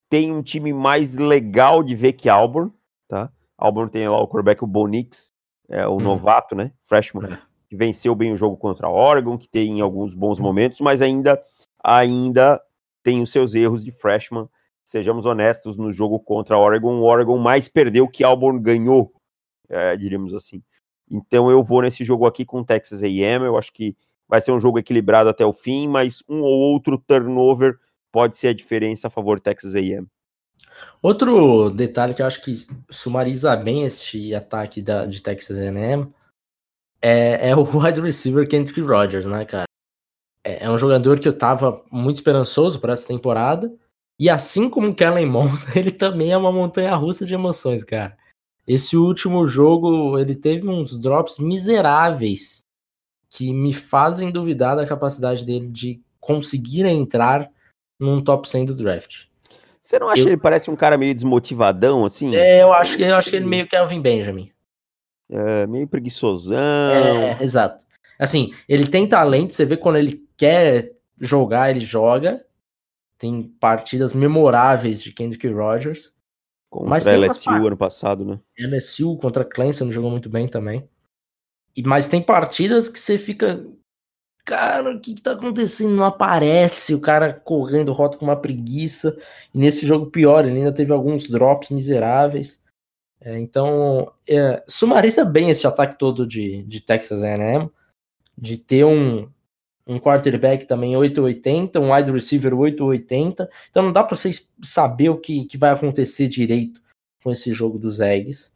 tem 0.10 0.34
um 0.34 0.42
time 0.42 0.74
mais 0.74 1.16
legal 1.16 1.84
de 1.84 1.96
ver 1.96 2.14
que 2.14 2.28
Auburn, 2.28 2.72
tá? 3.08 3.32
Auburn 3.56 3.92
tem 3.92 4.10
lá 4.10 4.20
o 4.20 4.28
quarterback, 4.28 4.64
o 4.64 4.68
Bonix, 4.68 5.28
é, 5.70 5.88
o 5.88 5.98
hum. 5.98 6.00
novato, 6.00 6.56
né? 6.56 6.72
Freshman, 6.82 7.34
é. 7.34 7.40
que 7.70 7.76
venceu 7.76 8.16
bem 8.16 8.34
o 8.34 8.36
jogo 8.36 8.58
contra 8.58 8.88
a 8.88 8.92
Oregon, 8.92 9.38
que 9.38 9.48
tem 9.48 9.80
alguns 9.80 10.16
bons 10.16 10.40
momentos, 10.40 10.82
mas 10.82 11.04
ainda, 11.04 11.40
ainda 11.84 12.60
tem 13.04 13.22
os 13.22 13.32
seus 13.32 13.54
erros 13.54 13.84
de 13.84 13.92
freshman. 13.92 14.48
Sejamos 14.84 15.26
honestos, 15.26 15.78
no 15.78 15.92
jogo 15.92 16.20
contra 16.20 16.58
Oregon, 16.58 17.00
o 17.00 17.04
Oregon 17.04 17.38
mais 17.38 17.70
perdeu 17.70 18.08
que 18.08 18.24
Auburn 18.24 18.60
ganhou, 18.60 19.14
é, 19.70 19.96
diríamos 19.96 20.34
assim. 20.34 20.62
Então 21.10 21.50
eu 21.50 21.64
vou 21.64 21.82
nesse 21.82 22.04
jogo 22.04 22.26
aqui 22.26 22.44
com 22.44 22.64
Texas 22.64 23.04
A&M, 23.04 23.46
eu 23.46 23.58
acho 23.58 23.72
que 23.72 23.96
vai 24.28 24.42
ser 24.42 24.52
um 24.52 24.60
jogo 24.60 24.80
equilibrado 24.80 25.30
até 25.30 25.46
o 25.46 25.54
fim, 25.54 25.88
mas 25.88 26.24
um 26.28 26.42
ou 26.42 26.60
outro 26.74 26.98
turnover 26.98 27.78
pode 28.12 28.36
ser 28.36 28.50
a 28.50 28.54
diferença 28.54 29.08
a 29.08 29.12
favor 29.12 29.40
Texas 29.40 29.76
A&M. 29.76 30.08
Outro 31.02 31.70
detalhe 31.70 32.14
que 32.14 32.22
eu 32.22 32.26
acho 32.26 32.42
que 32.42 32.54
sumariza 32.90 33.56
bem 33.56 33.84
este 33.84 34.34
ataque 34.34 34.82
da, 34.82 35.06
de 35.06 35.22
Texas 35.22 35.58
A&M 35.58 36.12
é, 37.02 37.50
é, 37.50 37.56
o 37.56 37.64
wide 37.78 38.02
receiver 38.02 38.48
Kendrick 38.48 38.80
Rogers, 38.82 39.26
né, 39.26 39.46
cara? 39.46 39.66
É, 40.44 40.66
é, 40.66 40.70
um 40.70 40.78
jogador 40.78 41.20
que 41.20 41.28
eu 41.28 41.38
tava 41.38 41.84
muito 41.92 42.18
esperançoso 42.18 42.80
para 42.80 42.92
essa 42.92 43.08
temporada 43.08 43.74
E 44.20 44.30
assim 44.30 44.70
como 44.70 44.90
o 44.90 44.96
Kellen 44.96 45.26
Mond, 45.26 45.54
ele 45.76 45.92
também 45.92 46.32
é 46.32 46.38
uma 46.38 46.52
montanha 46.52 46.96
russa 46.96 47.26
de 47.26 47.34
emoções, 47.34 47.84
cara. 47.84 48.18
Esse 48.68 48.96
último 48.96 49.46
jogo, 49.46 50.18
ele 50.18 50.36
teve 50.36 50.68
uns 50.68 50.98
drops 50.98 51.38
miseráveis 51.38 52.66
que 53.30 53.54
me 53.54 53.74
fazem 53.74 54.32
duvidar 54.32 54.76
da 54.76 54.86
capacidade 54.86 55.44
dele 55.44 55.68
de 55.68 56.02
conseguir 56.20 56.86
entrar 56.86 57.50
num 58.00 58.22
top 58.22 58.48
100 58.48 58.66
do 58.66 58.76
draft. 58.76 59.26
Você 59.82 60.00
não 60.00 60.08
acha 60.08 60.22
eu... 60.22 60.26
que 60.26 60.32
ele 60.32 60.42
parece 60.42 60.72
um 60.72 60.76
cara 60.78 60.98
meio 60.98 61.14
desmotivadão, 61.14 62.06
assim? 62.06 62.34
É, 62.36 62.62
eu 62.62 62.72
acho, 62.72 62.98
eu 63.02 63.16
acho 63.16 63.30
que 63.30 63.36
ele 63.36 63.46
meio 63.46 63.68
Kelvin 63.68 64.02
Benjamin. 64.02 64.50
É, 65.30 65.68
meio 65.68 65.88
preguiçosão. 65.88 66.56
É, 66.58 67.44
exato. 67.44 67.84
Assim, 68.24 68.54
ele 68.70 68.88
tem 68.88 69.06
talento, 69.06 69.54
você 69.54 69.66
vê 69.66 69.76
quando 69.76 69.98
ele 69.98 70.26
quer 70.38 70.96
jogar, 71.20 71.70
ele 71.70 71.82
joga. 71.82 72.46
Tem 73.18 73.44
partidas 73.60 74.14
memoráveis 74.14 75.04
de 75.04 75.12
Kendrick 75.12 75.46
Rogers. 75.50 76.14
Contra 76.70 76.90
mas 76.90 77.06
a 77.06 77.18
LSU 77.18 77.50
ano 77.50 77.76
passado, 77.76 78.24
né? 78.24 78.40
LSU 78.58 79.18
contra 79.18 79.44
Clemson 79.44 79.92
jogou 79.92 80.10
muito 80.10 80.30
bem 80.30 80.48
também. 80.48 80.88
E, 81.76 81.84
mas 81.84 82.08
tem 82.08 82.22
partidas 82.22 82.88
que 82.88 82.98
você 82.98 83.18
fica. 83.18 83.66
Cara, 84.46 84.96
o 84.96 85.02
que, 85.02 85.16
que 85.16 85.22
tá 85.22 85.34
acontecendo? 85.34 85.94
Não 85.94 86.06
aparece 86.06 86.94
o 86.94 87.02
cara 87.02 87.34
correndo 87.34 87.92
rota 87.92 88.18
com 88.18 88.24
uma 88.24 88.40
preguiça. 88.40 89.18
E 89.54 89.58
nesse 89.58 89.86
jogo 89.86 90.06
pior, 90.06 90.46
ele 90.46 90.60
ainda 90.60 90.72
teve 90.72 90.94
alguns 90.94 91.28
drops 91.28 91.70
miseráveis. 91.72 92.64
É, 93.20 93.38
então, 93.38 94.14
é, 94.30 94.64
sumariza 94.66 95.26
bem 95.26 95.50
esse 95.50 95.68
ataque 95.68 96.00
todo 96.00 96.26
de, 96.26 96.64
de 96.64 96.80
Texas 96.80 97.22
A&M, 97.22 97.70
de 98.38 98.58
ter 98.58 98.86
um, 98.86 99.30
um 99.86 100.00
quarterback 100.00 100.66
também 100.66 100.96
880, 100.96 101.80
um 101.80 101.94
wide 101.94 102.12
receiver 102.12 102.54
880. 102.54 103.50
Então 103.70 103.84
não 103.84 103.92
dá 103.92 104.04
para 104.04 104.16
vocês 104.16 104.50
saber 104.62 105.10
o 105.10 105.18
que, 105.18 105.46
que 105.46 105.58
vai 105.58 105.72
acontecer 105.72 106.28
direito 106.28 106.82
com 107.24 107.32
esse 107.32 107.54
jogo 107.54 107.80
dos 107.80 108.00
Eggs 108.00 108.52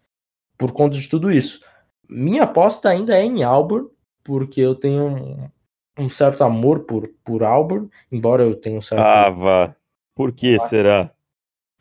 por 0.58 0.72
conta 0.72 0.98
de 0.98 1.08
tudo 1.08 1.32
isso. 1.32 1.62
Minha 2.10 2.44
aposta 2.44 2.90
ainda 2.90 3.18
é 3.18 3.24
em 3.24 3.44
Auburn, 3.44 3.88
porque 4.24 4.62
eu 4.62 4.76
tenho 4.76 5.08
um, 5.08 5.50
um 5.98 6.10
certo 6.10 6.44
amor 6.44 6.82
por, 6.82 7.10
por 7.24 7.44
Auburn, 7.44 7.90
embora 8.12 8.44
eu 8.44 8.56
tenha 8.56 8.78
um 8.78 8.82
certo. 8.82 9.02
Ah, 9.02 9.30
vá. 9.30 9.76
Por 10.16 10.32
que 10.32 10.56
ah. 10.56 10.60
será? 10.68 11.12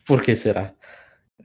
Por 0.05 0.21
que 0.21 0.35
será? 0.35 0.73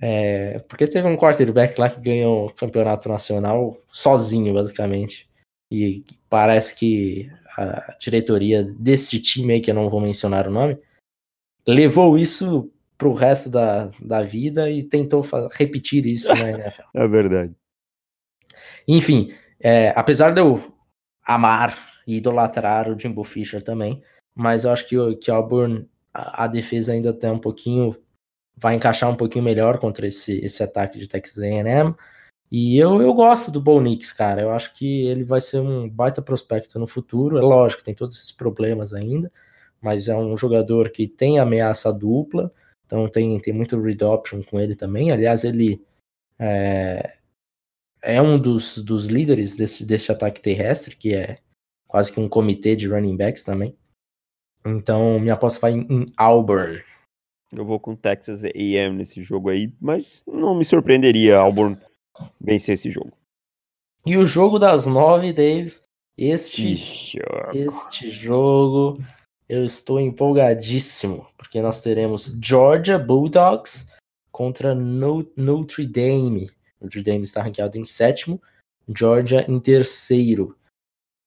É, 0.01 0.59
porque 0.69 0.87
teve 0.87 1.07
um 1.07 1.17
quarterback 1.17 1.81
lá 1.81 1.89
que 1.89 2.01
ganhou 2.01 2.47
o 2.47 2.53
campeonato 2.53 3.09
nacional 3.09 3.77
sozinho, 3.91 4.53
basicamente. 4.53 5.31
E 5.73 6.05
parece 6.29 6.75
que 6.75 7.33
a 7.57 7.97
diretoria 7.99 8.63
desse 8.63 9.19
time 9.19 9.55
aí, 9.55 9.61
que 9.61 9.71
eu 9.71 9.75
não 9.75 9.89
vou 9.89 10.03
mencionar 10.03 10.47
o 10.47 10.51
nome, 10.51 10.79
levou 11.67 12.19
isso 12.19 12.71
pro 12.99 13.15
resto 13.15 13.49
da, 13.49 13.89
da 14.03 14.21
vida 14.21 14.71
e 14.71 14.83
tentou 14.83 15.27
repetir 15.51 16.05
isso 16.05 16.29
na 16.29 16.51
NFL. 16.51 16.83
É 16.95 17.09
verdade. 17.09 17.55
Enfim, 18.87 19.33
é, 19.59 19.95
apesar 19.97 20.35
de 20.35 20.43
eu 20.43 20.63
amar 21.25 21.91
e 22.07 22.17
idolatrar 22.17 22.91
o 22.91 22.99
Jimbo 22.99 23.25
Fisher 23.25 23.63
também, 23.63 24.03
mas 24.35 24.65
eu 24.65 24.73
acho 24.73 24.87
que, 24.87 25.17
que 25.17 25.31
Auburn, 25.31 25.89
a, 26.13 26.45
a 26.45 26.47
defesa 26.47 26.93
ainda 26.93 27.15
tem 27.15 27.31
um 27.31 27.39
pouquinho, 27.39 27.97
vai 28.57 28.75
encaixar 28.75 29.09
um 29.09 29.17
pouquinho 29.17 29.45
melhor 29.45 29.79
contra 29.79 30.07
esse, 30.07 30.39
esse 30.45 30.63
ataque 30.63 30.99
de 30.99 31.09
Texas 31.09 31.43
A&M. 31.43 31.95
E 32.55 32.77
eu, 32.77 33.01
eu 33.01 33.15
gosto 33.15 33.51
do 33.51 33.63
Bo 33.63 33.81
Nix, 33.81 34.13
cara. 34.13 34.43
Eu 34.43 34.51
acho 34.51 34.75
que 34.75 35.07
ele 35.07 35.25
vai 35.25 35.41
ser 35.41 35.59
um 35.61 35.89
baita 35.89 36.21
prospecto 36.21 36.79
no 36.79 36.87
futuro. 36.87 37.39
É 37.39 37.41
lógico, 37.41 37.83
tem 37.83 37.95
todos 37.95 38.15
esses 38.19 38.31
problemas 38.31 38.93
ainda, 38.93 39.33
mas 39.81 40.07
é 40.07 40.15
um 40.15 40.37
jogador 40.37 40.91
que 40.91 41.09
tem 41.09 41.39
ameaça 41.39 41.91
dupla, 41.91 42.53
então 42.85 43.09
tem, 43.09 43.41
tem 43.41 43.55
muito 43.55 43.81
read 43.81 44.05
option 44.05 44.43
com 44.43 44.61
ele 44.61 44.77
também. 44.77 45.11
Aliás, 45.11 45.45
ele 45.45 45.83
é, 46.39 47.15
é 48.03 48.21
um 48.21 48.39
dos, 48.39 48.77
dos 48.77 49.07
líderes 49.07 49.57
desse, 49.57 49.83
desse 49.87 50.13
ataque 50.13 50.43
terrestre, 50.43 50.95
que 50.95 51.15
é 51.15 51.39
quase 51.89 52.13
que 52.13 52.21
um 52.21 52.29
comitê 52.29 52.77
de 52.77 52.87
running 52.87 53.17
backs 53.17 53.43
também. 53.43 53.75
Então, 54.63 55.19
minha 55.19 55.33
aposta 55.33 55.59
vai 55.59 55.73
em, 55.73 55.87
em 55.91 56.13
Auburn. 56.19 56.83
Eu 57.51 57.65
vou 57.65 57.81
com 57.81 57.97
Texas 57.97 58.45
AM 58.45 58.97
nesse 58.97 59.23
jogo 59.23 59.49
aí, 59.49 59.73
mas 59.81 60.23
não 60.27 60.55
me 60.55 60.67
surpreenderia 60.67 61.39
Auburn 61.39 61.79
vencer 62.41 62.75
esse 62.75 62.91
jogo. 62.91 63.13
E 64.05 64.17
o 64.17 64.27
jogo 64.27 64.59
das 64.59 64.87
nove, 64.87 65.33
Davis, 65.33 65.85
este, 66.17 66.71
este 67.55 68.11
jogo 68.11 68.99
eu 69.49 69.65
estou 69.65 70.01
empolgadíssimo, 70.01 71.27
porque 71.37 71.61
nós 71.61 71.83
teremos 71.83 72.37
Georgia 72.43 72.99
Bulldogs 72.99 73.87
contra 74.31 74.75
Notre 74.75 75.87
Dame. 75.87 76.51
Notre 76.81 77.03
Dame 77.03 77.23
está 77.23 77.43
ranqueado 77.43 77.77
em 77.77 77.85
sétimo, 77.85 78.41
Georgia 78.89 79.45
em 79.49 79.61
terceiro. 79.61 80.57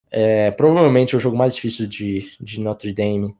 É, 0.10 0.50
provavelmente 0.52 1.16
o 1.16 1.20
jogo 1.20 1.38
mais 1.38 1.56
difícil 1.56 1.88
de, 1.88 2.36
de 2.40 2.60
Notre 2.60 2.92
Dame 2.92 3.38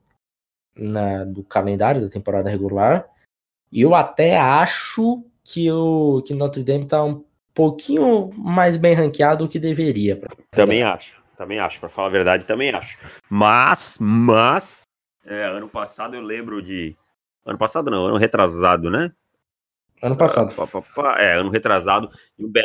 na, 0.74 1.24
do 1.24 1.42
calendário 1.42 2.00
da 2.00 2.08
temporada 2.08 2.48
regular. 2.48 3.08
E 3.72 3.82
eu 3.82 3.94
até 3.94 4.38
acho 4.38 5.24
que 5.42 5.70
o 5.70 6.22
que 6.22 6.34
Notre 6.34 6.62
Dame 6.62 6.84
está 6.84 7.02
um 7.02 7.24
pouquinho 7.56 8.30
mais 8.36 8.76
bem 8.76 8.92
ranqueado 8.92 9.44
do 9.44 9.50
que 9.50 9.58
deveria. 9.58 10.20
Também 10.50 10.82
acho, 10.82 11.22
também 11.38 11.58
acho, 11.58 11.80
para 11.80 11.88
falar 11.88 12.08
a 12.08 12.10
verdade, 12.10 12.44
também 12.44 12.70
acho. 12.70 12.98
Mas, 13.30 13.96
mas, 13.98 14.84
é, 15.24 15.44
ano 15.44 15.68
passado 15.68 16.14
eu 16.14 16.20
lembro 16.20 16.62
de. 16.62 16.94
Ano 17.46 17.58
passado 17.58 17.90
não, 17.90 18.06
ano 18.06 18.18
retrasado, 18.18 18.90
né? 18.90 19.10
Ano 20.02 20.16
passado. 20.16 20.52
É, 21.16 21.34
ano 21.34 21.50
retrasado. 21.50 22.10
E 22.38 22.44
o 22.44 22.48
Bel... 22.48 22.64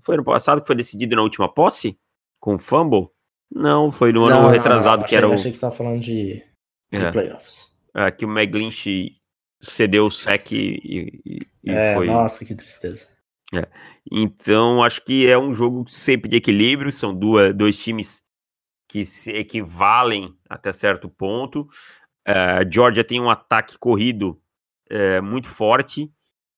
Foi 0.00 0.14
ano 0.14 0.24
passado 0.24 0.60
que 0.60 0.66
foi 0.66 0.76
decidido 0.76 1.16
na 1.16 1.22
última 1.22 1.52
posse? 1.52 1.98
Com 2.38 2.58
fumble? 2.58 3.08
Não, 3.50 3.90
foi 3.90 4.12
no 4.12 4.26
ano 4.26 4.42
não, 4.42 4.50
retrasado 4.50 4.98
não, 4.98 5.02
não, 5.02 5.08
que 5.08 5.16
era 5.16 5.28
o. 5.28 5.32
achei 5.32 5.50
que 5.50 5.56
você 5.56 5.66
estava 5.66 5.74
falando 5.74 6.00
de, 6.00 6.44
de 6.92 7.04
é. 7.04 7.10
playoffs. 7.10 7.72
É, 7.94 8.10
que 8.10 8.26
o 8.26 8.28
McGlinch 8.28 9.16
cedeu 9.60 10.06
o 10.06 10.10
sec 10.10 10.52
e, 10.52 11.22
e, 11.24 11.38
e 11.64 11.70
é, 11.70 11.94
foi. 11.94 12.06
Nossa, 12.06 12.44
que 12.44 12.54
tristeza. 12.54 13.17
É. 13.54 13.66
Então, 14.10 14.82
acho 14.82 15.04
que 15.04 15.26
é 15.26 15.38
um 15.38 15.54
jogo 15.54 15.84
sempre 15.88 16.30
de 16.30 16.36
equilíbrio, 16.36 16.92
são 16.92 17.14
duas, 17.14 17.54
dois 17.54 17.78
times 17.78 18.22
que 18.86 19.04
se 19.04 19.30
equivalem 19.32 20.34
até 20.48 20.72
certo 20.72 21.08
ponto. 21.08 21.68
Uh, 22.26 22.70
Georgia 22.70 23.04
tem 23.04 23.20
um 23.20 23.30
ataque 23.30 23.78
corrido 23.78 24.40
uh, 24.90 25.22
muito 25.22 25.48
forte, 25.48 26.10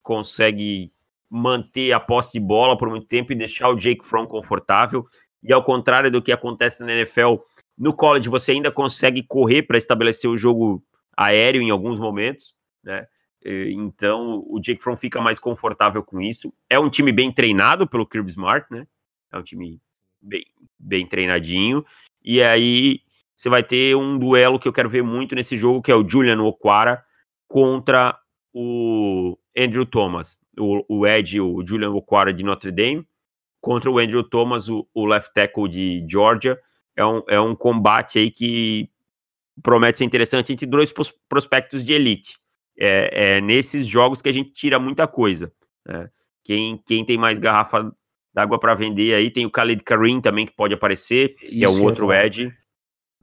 consegue 0.03 0.93
manter 1.29 1.93
a 1.93 2.01
posse 2.01 2.33
de 2.33 2.41
bola 2.41 2.77
por 2.77 2.89
muito 2.89 3.07
tempo 3.07 3.33
e 3.33 3.37
deixar 3.37 3.69
o 3.69 3.77
Jake 3.77 4.05
Fromm 4.05 4.27
confortável. 4.27 5.07
E 5.43 5.53
ao 5.53 5.63
contrário 5.63 6.11
do 6.11 6.21
que 6.21 6.33
acontece 6.33 6.83
na 6.83 6.93
NFL, 6.93 7.37
no 7.79 7.95
college 7.95 8.29
você 8.29 8.53
ainda 8.53 8.71
consegue 8.71 9.23
correr 9.23 9.63
para 9.63 9.79
estabelecer 9.79 10.29
o 10.29 10.37
jogo 10.37 10.85
aéreo 11.17 11.63
em 11.63 11.71
alguns 11.71 12.01
momentos, 12.01 12.55
né? 12.83 13.07
Então 13.45 14.45
o 14.47 14.61
Jake 14.61 14.83
Fromm 14.83 14.97
fica 14.97 15.21
mais 15.21 15.39
confortável 15.39 16.03
com 16.03 16.21
isso. 16.21 16.53
É 16.69 16.79
um 16.79 16.91
time 16.91 17.13
bem 17.13 17.33
treinado 17.33 17.87
pelo 17.87 18.07
Kirby 18.07 18.31
Smart, 18.31 18.67
né? 18.71 18.87
É 19.33 19.39
um 19.39 19.43
time 19.43 19.81
bem, 20.21 20.45
bem 20.79 21.07
treinadinho. 21.07 21.85
E 22.23 22.43
aí 22.43 23.01
você 23.35 23.49
vai 23.49 23.63
ter 23.63 23.97
um 23.97 24.19
duelo 24.19 24.59
que 24.59 24.69
eu 24.69 24.73
quero 24.73 24.91
ver 24.91 25.03
muito 25.03 25.35
nesse 25.35 25.57
jogo, 25.57 25.81
que 25.81 25.91
é 25.91 25.95
o 25.95 26.07
Julian 26.07 26.43
Okwara 26.43 27.03
contra 27.49 28.19
o 28.53 29.39
Andrew 29.57 29.87
Thomas. 29.87 30.39
O, 30.59 30.85
o 30.89 31.07
Ed, 31.07 31.41
o 31.41 31.67
Julian 31.67 31.93
Okwara 31.93 32.35
de 32.35 32.45
Notre 32.45 32.71
Dame, 32.71 33.07
contra 33.61 33.91
o 33.91 33.99
Andrew 33.99 34.23
Thomas, 34.23 34.69
o, 34.69 34.87
o 34.93 35.07
left 35.07 35.33
tackle 35.33 35.69
de 35.69 36.05
Georgia. 36.07 36.61
É 36.95 37.05
um, 37.05 37.23
é 37.27 37.41
um 37.41 37.55
combate 37.55 38.19
aí 38.19 38.31
que 38.31 38.91
promete 39.63 39.99
ser 39.99 40.05
interessante 40.05 40.53
entre 40.53 40.67
dois 40.67 40.93
prospectos 41.27 41.83
de 41.83 41.95
elite 41.95 42.41
é, 42.81 43.37
é 43.37 43.41
nesses 43.41 43.87
jogos 43.87 44.23
que 44.23 44.29
a 44.29 44.33
gente 44.33 44.53
tira 44.53 44.79
muita 44.79 45.07
coisa. 45.07 45.53
Né? 45.87 46.09
Quem, 46.45 46.79
quem 46.87 47.05
tem 47.05 47.19
mais 47.19 47.39
garrafa 47.39 47.93
d'água 48.33 48.59
para 48.59 48.75
vender 48.75 49.15
aí 49.15 49.31
tem 49.31 49.45
o 49.45 49.51
Khalid 49.51 49.83
Karim 49.83 50.21
também 50.21 50.47
que 50.47 50.55
pode 50.57 50.75
aparecer, 50.75 51.35
que 51.35 51.47
Isso, 51.47 51.65
é 51.65 51.69
um 51.69 51.83
outro 51.83 52.13
edge. 52.13 52.53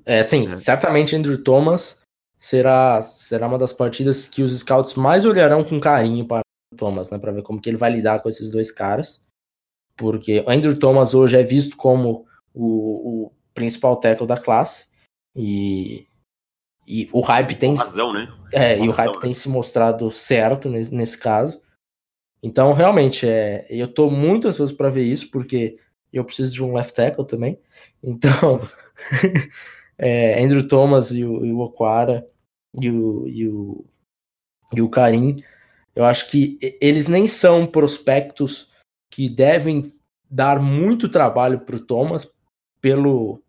É, 0.05 0.23
sim, 0.23 0.47
é. 0.47 0.55
certamente 0.55 1.15
Andrew 1.15 1.43
Thomas 1.43 1.99
será, 2.37 3.01
será 3.01 3.47
uma 3.47 3.57
das 3.57 3.73
partidas 3.73 4.27
que 4.27 4.43
os 4.43 4.57
scouts 4.57 4.95
mais 4.95 5.25
olharão 5.25 5.63
com 5.63 5.79
carinho 5.79 6.25
para 6.25 6.41
o 6.73 6.77
Thomas, 6.77 7.09
né, 7.09 7.17
para 7.17 7.31
ver 7.31 7.41
como 7.41 7.59
que 7.59 7.69
ele 7.69 7.77
vai 7.77 7.91
lidar 7.91 8.19
com 8.19 8.29
esses 8.29 8.49
dois 8.49 8.71
caras. 8.71 9.25
Porque 9.95 10.41
o 10.41 10.49
Andrew 10.49 10.77
Thomas 10.77 11.15
hoje 11.15 11.37
é 11.37 11.43
visto 11.43 11.75
como 11.75 12.25
o, 12.53 13.25
o 13.25 13.31
principal 13.53 13.95
tackle 13.95 14.27
da 14.27 14.37
classe 14.37 14.87
e 15.35 16.07
e 16.87 17.09
o 17.11 17.19
hype 17.21 17.55
tem. 17.55 17.75
razão, 17.75 18.13
né? 18.13 18.31
É, 18.53 18.79
e 18.79 18.87
o 18.87 18.91
hype 18.91 19.15
né? 19.15 19.21
tem 19.21 19.33
se 19.33 19.49
mostrado 19.49 20.09
certo 20.09 20.69
nesse, 20.69 20.93
nesse 20.93 21.17
caso. 21.17 21.61
Então, 22.41 22.71
realmente, 22.71 23.27
é, 23.27 23.65
eu 23.69 23.87
tô 23.87 24.09
muito 24.09 24.47
ansioso 24.47 24.75
para 24.75 24.89
ver 24.89 25.03
isso, 25.03 25.29
porque 25.29 25.77
eu 26.13 26.23
preciso 26.23 26.53
de 26.53 26.63
um 26.63 26.73
left 26.73 26.93
tackle 26.93 27.25
também. 27.25 27.59
Então, 28.01 28.61
é, 29.97 30.41
Andrew 30.41 30.65
Thomas 30.67 31.11
e 31.11 31.25
o, 31.25 31.43
e 31.45 31.51
o 31.51 31.59
Okwara 31.59 32.25
e 32.79 32.89
o, 32.89 33.27
e 33.27 33.47
o 33.47 33.85
e 34.73 34.81
o 34.81 34.89
Karim, 34.89 35.43
eu 35.95 36.05
acho 36.05 36.29
que 36.29 36.57
eles 36.81 37.07
nem 37.07 37.27
são 37.27 37.65
prospectos 37.65 38.69
que 39.09 39.29
devem 39.29 39.91
dar 40.29 40.59
muito 40.59 41.09
trabalho 41.09 41.61
para 41.61 41.77
o 41.77 41.85
Thomas 41.85 42.29
pelo, 42.81 43.41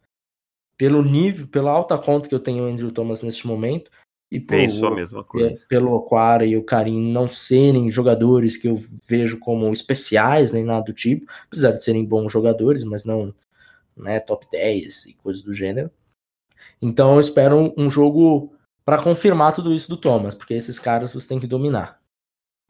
pelo 0.79 1.03
nível, 1.03 1.49
pela 1.49 1.73
alta 1.73 1.99
conta 1.99 2.29
que 2.29 2.35
eu 2.35 2.41
tenho 2.41 2.69
entre 2.69 2.87
o 2.87 2.93
Thomas 2.93 3.21
neste 3.21 3.47
momento. 3.47 3.91
E 4.31 4.39
por, 4.39 4.55
é 4.55 4.65
isso 4.65 4.87
a 4.87 4.95
mesma 4.95 5.25
coisa. 5.25 5.67
pelo 5.69 5.97
Aquara 5.97 6.45
e 6.45 6.57
o 6.57 6.63
Karim 6.63 7.11
não 7.11 7.29
serem 7.29 7.91
jogadores 7.91 8.57
que 8.57 8.69
eu 8.69 8.77
vejo 9.07 9.39
como 9.39 9.73
especiais, 9.73 10.53
nem 10.53 10.65
nada 10.65 10.85
do 10.85 10.93
tipo, 10.93 11.27
apesar 11.47 11.73
de 11.73 11.83
serem 11.83 12.05
bons 12.05 12.31
jogadores, 12.31 12.85
mas 12.85 13.05
não 13.05 13.35
né, 13.97 14.21
top 14.21 14.47
10 14.53 15.07
e 15.07 15.15
coisas 15.15 15.43
do 15.43 15.53
gênero. 15.53 15.91
Então 16.81 17.15
eu 17.15 17.21
espero 17.21 17.57
um, 17.57 17.75
um 17.77 17.91
jogo 17.91 18.53
para 18.85 19.03
confirmar 19.03 19.55
tudo 19.55 19.75
isso 19.75 19.89
do 19.89 19.97
Thomas, 19.97 20.35
porque 20.35 20.55
esses 20.55 20.79
caras 20.79 21.13
você 21.13 21.27
tem 21.27 21.41
que 21.41 21.47
dominar. 21.47 21.99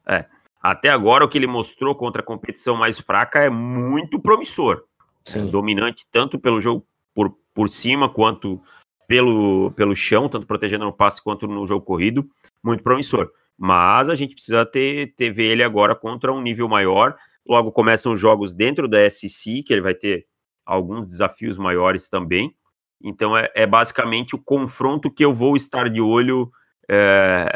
É. 0.06 0.24
Até 0.60 0.88
agora 0.88 1.24
o 1.24 1.28
que 1.28 1.38
ele 1.38 1.46
mostrou 1.46 1.94
contra 1.94 2.22
a 2.22 2.24
competição 2.24 2.76
mais 2.76 2.98
fraca 2.98 3.40
é 3.40 3.50
muito 3.50 4.18
promissor. 4.18 4.84
Sim. 5.24 5.46
É 5.46 5.50
dominante 5.50 6.06
tanto 6.10 6.38
pelo 6.38 6.60
jogo 6.60 6.86
por, 7.14 7.36
por 7.58 7.68
cima 7.68 8.08
quanto 8.08 8.62
pelo, 9.08 9.72
pelo 9.72 9.96
chão, 9.96 10.28
tanto 10.28 10.46
protegendo 10.46 10.84
no 10.84 10.92
passe 10.92 11.20
quanto 11.20 11.48
no 11.48 11.66
jogo 11.66 11.84
corrido, 11.84 12.24
muito 12.62 12.84
promissor. 12.84 13.32
Mas 13.58 14.08
a 14.08 14.14
gente 14.14 14.32
precisa 14.32 14.64
ter, 14.64 15.12
ter 15.16 15.32
ver 15.32 15.46
ele 15.46 15.64
agora 15.64 15.92
contra 15.96 16.32
um 16.32 16.40
nível 16.40 16.68
maior. 16.68 17.16
Logo 17.44 17.72
começam 17.72 18.12
os 18.12 18.20
jogos 18.20 18.54
dentro 18.54 18.86
da 18.86 19.10
SC, 19.10 19.64
que 19.64 19.72
ele 19.72 19.80
vai 19.80 19.92
ter 19.92 20.24
alguns 20.64 21.08
desafios 21.08 21.58
maiores 21.58 22.08
também. 22.08 22.54
Então 23.02 23.36
é, 23.36 23.50
é 23.56 23.66
basicamente 23.66 24.36
o 24.36 24.38
confronto 24.38 25.10
que 25.10 25.24
eu 25.24 25.34
vou 25.34 25.56
estar 25.56 25.90
de 25.90 26.00
olho 26.00 26.52
é, 26.88 27.50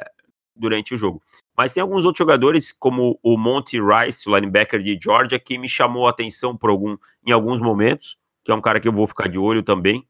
durante 0.57 0.95
o 0.95 0.97
jogo. 0.97 1.23
Mas 1.57 1.73
tem 1.73 1.81
alguns 1.81 2.05
outros 2.05 2.19
jogadores, 2.19 2.73
como 2.73 3.21
o 3.23 3.39
Monty 3.39 3.79
Rice, 3.81 4.29
o 4.29 4.35
linebacker 4.35 4.83
de 4.83 4.99
Georgia, 5.01 5.39
que 5.39 5.57
me 5.59 5.69
chamou 5.69 6.09
a 6.09 6.11
atenção 6.11 6.57
por 6.57 6.71
algum, 6.71 6.97
em 7.25 7.31
alguns 7.31 7.61
momentos, 7.61 8.21
que 8.45 8.51
é 8.51 8.55
um 8.55 8.61
cara 8.61 8.81
que 8.81 8.89
eu 8.89 8.93
vou 8.93 9.07
ficar 9.07 9.29
de 9.29 9.39
olho 9.39 9.63
também, 9.63 10.07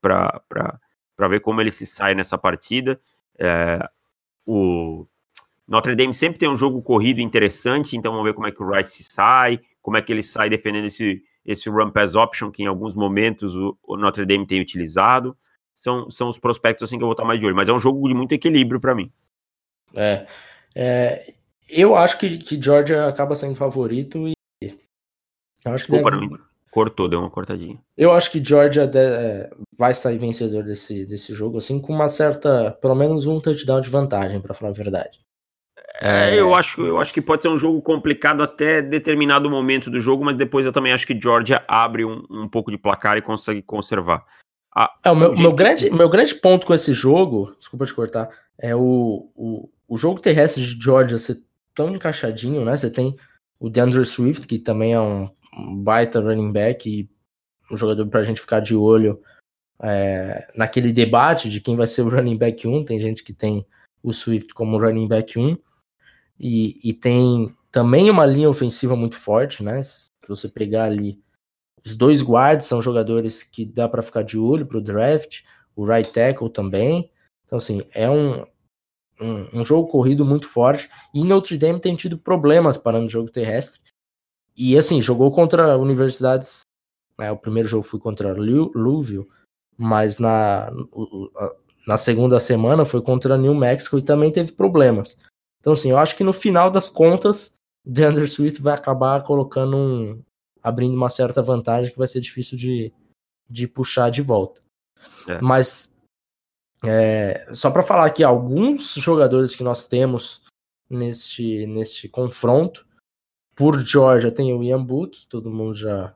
para 0.00 1.28
ver 1.28 1.40
como 1.40 1.60
ele 1.60 1.70
se 1.70 1.86
sai 1.86 2.14
nessa 2.14 2.38
partida. 2.38 3.00
É, 3.38 3.78
o 4.46 5.06
Notre 5.66 5.94
Dame 5.94 6.14
sempre 6.14 6.38
tem 6.38 6.48
um 6.48 6.56
jogo 6.56 6.80
corrido 6.80 7.20
interessante, 7.20 7.96
então 7.96 8.12
vamos 8.12 8.26
ver 8.26 8.34
como 8.34 8.46
é 8.46 8.52
que 8.52 8.62
o 8.62 8.70
Rice 8.70 8.90
se 8.90 9.12
sai, 9.12 9.60
como 9.82 9.96
é 9.96 10.02
que 10.02 10.12
ele 10.12 10.22
sai 10.22 10.48
defendendo 10.48 10.86
esse, 10.86 11.22
esse 11.44 11.68
run 11.68 11.90
pass 11.90 12.14
option 12.14 12.50
que 12.50 12.62
em 12.62 12.66
alguns 12.66 12.96
momentos 12.96 13.54
o, 13.54 13.76
o 13.82 13.96
Notre 13.96 14.24
Dame 14.24 14.46
tem 14.46 14.60
utilizado. 14.60 15.36
São, 15.74 16.10
são 16.10 16.28
os 16.28 16.38
prospectos 16.38 16.88
assim 16.88 16.96
que 16.96 17.04
eu 17.04 17.06
vou 17.06 17.12
estar 17.12 17.24
mais 17.24 17.38
de 17.38 17.46
olho, 17.46 17.54
mas 17.54 17.68
é 17.68 17.72
um 17.72 17.78
jogo 17.78 18.08
de 18.08 18.14
muito 18.14 18.32
equilíbrio 18.32 18.80
para 18.80 18.94
mim. 18.94 19.12
É, 19.94 20.26
é, 20.74 21.32
eu 21.68 21.94
acho 21.94 22.18
que, 22.18 22.38
que 22.38 22.60
Georgia 22.60 23.06
acaba 23.06 23.36
sendo 23.36 23.54
favorito 23.54 24.26
e 24.26 24.34
eu 24.62 25.72
acho 25.72 25.86
que 25.86 25.92
Desculpa, 25.92 26.10
deve... 26.10 26.28
não, 26.28 26.38
cortou, 26.70 27.08
deu 27.08 27.20
uma 27.20 27.30
cortadinha. 27.30 27.78
Eu 27.96 28.12
acho 28.12 28.30
que 28.30 28.44
Georgia 28.44 28.86
de, 28.86 28.98
é, 28.98 29.50
vai 29.76 29.94
sair 29.94 30.18
vencedor 30.18 30.62
desse, 30.62 31.04
desse 31.06 31.32
jogo, 31.34 31.58
assim, 31.58 31.78
com 31.78 31.92
uma 31.92 32.08
certa, 32.08 32.72
pelo 32.80 32.94
menos 32.94 33.26
um 33.26 33.40
touchdown 33.40 33.80
de 33.80 33.88
vantagem, 33.90 34.40
para 34.40 34.54
falar 34.54 34.70
a 34.70 34.74
verdade. 34.74 35.20
É, 36.00 36.38
eu, 36.38 36.54
acho, 36.54 36.80
eu 36.86 37.00
acho 37.00 37.12
que 37.12 37.20
pode 37.20 37.42
ser 37.42 37.48
um 37.48 37.58
jogo 37.58 37.82
complicado 37.82 38.40
até 38.42 38.80
determinado 38.80 39.50
momento 39.50 39.90
do 39.90 40.00
jogo, 40.00 40.24
mas 40.24 40.36
depois 40.36 40.64
eu 40.64 40.72
também 40.72 40.92
acho 40.92 41.06
que 41.06 41.18
Georgia 41.20 41.64
abre 41.66 42.04
um, 42.04 42.24
um 42.30 42.48
pouco 42.48 42.70
de 42.70 42.78
placar 42.78 43.16
e 43.16 43.22
consegue 43.22 43.60
conservar. 43.62 44.24
é, 45.02 45.10
o 45.10 45.16
meu, 45.16 45.34
meu, 45.34 45.52
grande, 45.52 45.90
meu 45.90 46.08
grande 46.08 46.36
ponto 46.36 46.66
com 46.66 46.74
esse 46.74 46.92
jogo, 46.92 47.52
desculpa 47.58 47.84
te 47.84 47.94
cortar, 47.94 48.28
é 48.56 48.76
o, 48.76 49.28
o, 49.34 49.68
o 49.88 49.96
jogo 49.96 50.20
terrestre 50.20 50.62
de 50.62 50.80
Georgia 50.80 51.18
ser 51.18 51.42
tão 51.74 51.90
encaixadinho, 51.90 52.64
né? 52.64 52.76
Você 52.76 52.90
tem 52.90 53.16
o 53.58 53.68
DeAndre 53.68 54.04
Swift, 54.04 54.46
que 54.46 54.58
também 54.58 54.92
é 54.92 55.00
um, 55.00 55.28
baita 55.56 56.20
running 56.20 56.52
back 56.52 56.88
e 56.88 57.08
um 57.70 57.76
jogador 57.76 58.06
para 58.06 58.20
a 58.20 58.22
gente 58.22 58.40
ficar 58.40 58.60
de 58.60 58.74
olho 58.74 59.22
é, 59.82 60.50
naquele 60.54 60.92
debate 60.92 61.50
de 61.50 61.60
quem 61.60 61.76
vai 61.76 61.86
ser 61.86 62.02
o 62.02 62.08
running 62.08 62.36
back 62.36 62.66
1. 62.66 62.84
Tem 62.84 62.98
gente 62.98 63.22
que 63.22 63.32
tem 63.32 63.66
o 64.02 64.12
Swift 64.12 64.54
como 64.54 64.78
running 64.78 65.08
back 65.08 65.38
1 65.38 65.56
e, 66.38 66.78
e 66.82 66.92
tem 66.92 67.54
também 67.70 68.10
uma 68.10 68.24
linha 68.24 68.48
ofensiva 68.48 68.96
muito 68.96 69.16
forte, 69.16 69.62
né? 69.62 69.82
Se 69.82 70.08
você 70.26 70.48
pegar 70.48 70.84
ali 70.84 71.20
os 71.84 71.94
dois 71.94 72.22
guards 72.22 72.66
são 72.66 72.82
jogadores 72.82 73.42
que 73.42 73.64
dá 73.64 73.88
para 73.88 74.02
ficar 74.02 74.22
de 74.22 74.38
olho 74.38 74.66
para 74.66 74.78
o 74.78 74.80
draft, 74.80 75.42
o 75.74 75.84
right 75.84 76.12
tackle 76.12 76.50
também. 76.50 77.10
Então, 77.46 77.56
assim, 77.56 77.82
é 77.94 78.10
um, 78.10 78.44
um, 79.20 79.60
um, 79.60 79.64
jogo 79.64 79.88
corrido 79.88 80.24
muito 80.24 80.46
forte. 80.46 80.88
E 81.14 81.24
Notre 81.24 81.56
Dame 81.56 81.80
tem 81.80 81.96
tido 81.96 82.18
problemas 82.18 82.76
parando 82.76 83.06
o 83.06 83.10
jogo 83.10 83.30
terrestre. 83.30 83.80
E 84.58 84.76
assim, 84.76 85.00
jogou 85.00 85.30
contra 85.30 85.78
universidades. 85.78 86.62
Né, 87.16 87.30
o 87.30 87.36
primeiro 87.36 87.68
jogo 87.68 87.84
foi 87.84 88.00
contra 88.00 88.34
Louisville, 88.34 89.28
mas 89.76 90.18
na, 90.18 90.70
na 91.86 91.96
segunda 91.96 92.40
semana 92.40 92.84
foi 92.84 93.00
contra 93.00 93.38
New 93.38 93.54
Mexico 93.54 93.98
e 93.98 94.02
também 94.02 94.32
teve 94.32 94.52
problemas. 94.52 95.16
Então, 95.60 95.72
assim, 95.72 95.90
eu 95.90 95.98
acho 95.98 96.16
que 96.16 96.24
no 96.24 96.32
final 96.32 96.70
das 96.70 96.88
contas, 96.88 97.54
DeAndre 97.84 98.26
Swift 98.26 98.60
vai 98.60 98.74
acabar 98.74 99.22
colocando 99.22 99.76
um. 99.76 100.22
abrindo 100.62 100.94
uma 100.94 101.08
certa 101.08 101.40
vantagem 101.40 101.92
que 101.92 101.98
vai 101.98 102.08
ser 102.08 102.20
difícil 102.20 102.58
de, 102.58 102.92
de 103.48 103.68
puxar 103.68 104.10
de 104.10 104.22
volta. 104.22 104.60
É. 105.28 105.40
Mas 105.40 105.96
é, 106.84 107.48
só 107.52 107.70
para 107.70 107.82
falar 107.82 108.06
aqui, 108.06 108.22
alguns 108.22 108.94
jogadores 108.94 109.54
que 109.54 109.64
nós 109.64 109.86
temos 109.86 110.42
neste, 110.88 111.66
neste 111.66 112.08
confronto, 112.08 112.86
por 113.58 113.84
Georgia 113.84 114.30
tem 114.30 114.54
o 114.54 114.62
Ian 114.62 114.84
Book, 114.84 115.26
todo 115.28 115.50
mundo 115.50 115.74
já, 115.74 116.14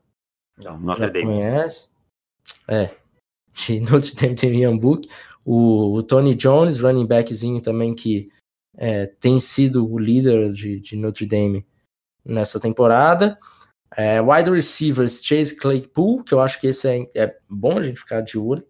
Não, 0.57 0.97
já 0.97 1.11
conhece. 1.11 1.91
É, 2.69 2.95
de 3.53 3.81
Notre 3.91 4.15
Dame 4.15 4.37
tem 4.37 4.51
o 4.53 4.55
Ian 4.55 4.79
Book. 4.79 5.09
O, 5.45 5.97
o, 5.97 6.03
Tony 6.05 6.37
Jones, 6.37 6.81
running 6.81 7.05
backzinho 7.05 7.61
também, 7.61 7.97
que 7.97 8.31
é, 8.77 9.07
tem 9.07 9.41
sido 9.41 9.91
o 9.91 9.99
líder 9.99 10.53
de, 10.53 10.79
de 10.79 10.97
Notre 10.97 11.27
Dame 11.27 11.67
nessa 12.25 12.61
temporada. 12.61 13.37
É, 13.97 14.23
wide 14.23 14.49
receivers, 14.49 15.21
Chase 15.21 15.57
Claypool, 15.57 16.23
que 16.23 16.33
eu 16.33 16.41
acho 16.41 16.61
que 16.61 16.69
esse 16.69 16.89
é, 16.89 17.11
é 17.17 17.37
bom 17.51 17.77
a 17.77 17.83
gente 17.83 17.99
ficar 17.99 18.21
de 18.21 18.39
olho. 18.39 18.65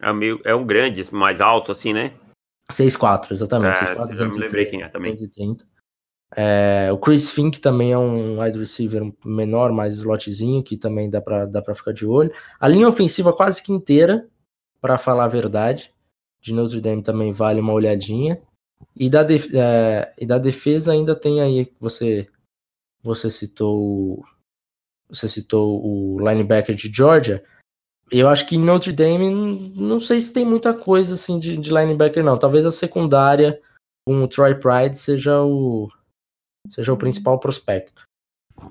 É, 0.00 0.12
meio, 0.12 0.40
é 0.44 0.54
um 0.54 0.64
grande, 0.64 1.02
mais 1.12 1.40
alto 1.40 1.72
assim, 1.72 1.92
né? 1.92 2.14
6'4, 2.70 3.32
exatamente. 3.32 3.80
É, 3.80 3.96
6'4, 3.96 4.16
eu 4.16 4.28
me 4.30 4.38
lembrei 4.38 4.66
quem 4.66 4.82
é 4.82 4.88
também. 4.88 5.12
230. 5.12 5.71
É, 6.34 6.90
o 6.92 6.98
Chris 6.98 7.30
Fink 7.30 7.60
também 7.60 7.92
é 7.92 7.98
um 7.98 8.40
wide 8.40 8.58
receiver 8.58 9.12
menor, 9.24 9.70
mais 9.72 9.94
slotzinho, 9.94 10.62
que 10.62 10.76
também 10.76 11.10
dá 11.10 11.20
para 11.20 11.46
dá 11.46 11.60
pra 11.60 11.74
ficar 11.74 11.92
de 11.92 12.06
olho. 12.06 12.32
A 12.58 12.68
linha 12.68 12.88
ofensiva 12.88 13.32
quase 13.32 13.62
que 13.62 13.72
inteira, 13.72 14.24
para 14.80 14.98
falar 14.98 15.24
a 15.24 15.28
verdade. 15.28 15.92
De 16.40 16.52
Notre 16.52 16.80
Dame 16.80 17.02
também 17.02 17.30
vale 17.32 17.60
uma 17.60 17.72
olhadinha. 17.72 18.40
E 18.96 19.08
da, 19.08 19.22
def, 19.22 19.48
é, 19.54 20.12
e 20.18 20.26
da 20.26 20.38
defesa 20.38 20.92
ainda 20.92 21.14
tem 21.14 21.40
aí, 21.40 21.72
você, 21.78 22.28
você 23.02 23.30
citou 23.30 24.24
você 25.08 25.28
citou 25.28 25.80
o 25.84 26.18
linebacker 26.18 26.74
de 26.74 26.90
Georgia, 26.92 27.44
eu 28.10 28.28
acho 28.28 28.46
que 28.46 28.58
Notre 28.58 28.92
Dame, 28.92 29.30
não 29.76 29.98
sei 29.98 30.20
se 30.20 30.32
tem 30.32 30.44
muita 30.44 30.74
coisa 30.74 31.14
assim 31.14 31.38
de, 31.38 31.56
de 31.56 31.70
linebacker, 31.70 32.24
não. 32.24 32.38
Talvez 32.38 32.64
a 32.66 32.70
secundária 32.70 33.60
com 34.06 34.22
o 34.22 34.28
Troy 34.28 34.54
Pride 34.54 34.98
seja 34.98 35.42
o, 35.42 35.88
seja 36.70 36.92
o 36.92 36.96
principal 36.96 37.38
prospecto, 37.38 38.06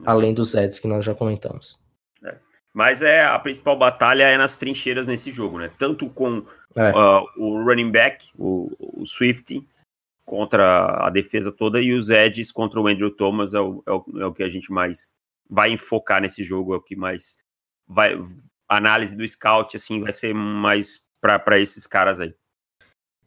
além 0.05 0.33
dos 0.33 0.53
Eds 0.53 0.79
que 0.79 0.87
nós 0.87 1.03
já 1.03 1.13
comentamos. 1.13 1.79
É. 2.23 2.37
Mas 2.73 3.01
é 3.01 3.23
a 3.23 3.37
principal 3.39 3.77
batalha 3.77 4.23
é 4.23 4.37
nas 4.37 4.57
trincheiras 4.57 5.07
nesse 5.07 5.31
jogo, 5.31 5.59
né? 5.59 5.71
Tanto 5.77 6.09
com 6.09 6.45
é. 6.75 6.91
uh, 6.91 7.25
o 7.37 7.63
running 7.63 7.91
back, 7.91 8.29
o, 8.37 8.71
o, 8.79 9.05
Swift, 9.05 9.61
contra 10.25 11.05
a 11.05 11.09
defesa 11.09 11.51
toda, 11.51 11.81
e 11.81 11.93
os 11.93 12.09
Eds 12.09 12.51
contra 12.51 12.79
o 12.79 12.87
Andrew 12.87 13.11
Thomas 13.11 13.53
é 13.53 13.59
o, 13.59 13.83
é 13.85 13.91
o, 13.91 14.05
é 14.19 14.25
o 14.25 14.33
que 14.33 14.43
a 14.43 14.49
gente 14.49 14.71
mais 14.71 15.13
vai 15.49 15.71
enfocar 15.71 16.21
nesse 16.21 16.43
jogo, 16.43 16.73
é 16.73 16.77
o 16.77 16.81
que 16.81 16.95
mais 16.95 17.35
vai, 17.85 18.17
análise 18.69 19.17
do 19.17 19.27
scout, 19.27 19.75
assim, 19.75 19.99
vai 19.99 20.13
ser 20.13 20.33
mais 20.33 21.03
para 21.19 21.59
esses 21.59 21.85
caras 21.85 22.19
aí. 22.19 22.33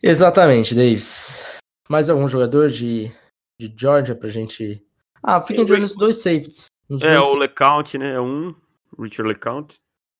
Exatamente, 0.03 0.75
Davis. 0.75 1.47
Mais 1.89 2.09
algum 2.09 2.27
jogador 2.27 2.71
de, 2.71 3.13
de 3.59 3.73
Georgia 3.77 4.15
pra 4.15 4.29
gente. 4.29 4.85
Ah, 5.23 5.41
fiquem 5.41 5.65
de 5.65 5.73
olho 5.73 5.83
nos 5.83 5.95
dois 5.95 6.23
safeties. 6.23 6.67
Nos 6.89 7.03
é, 7.03 7.17
dois... 7.17 7.29
o 7.29 7.37
LeCount, 7.37 7.99
né? 7.99 8.15
É 8.15 8.21
um, 8.21 8.55
Richard 8.99 9.29
LeCount. 9.29 9.77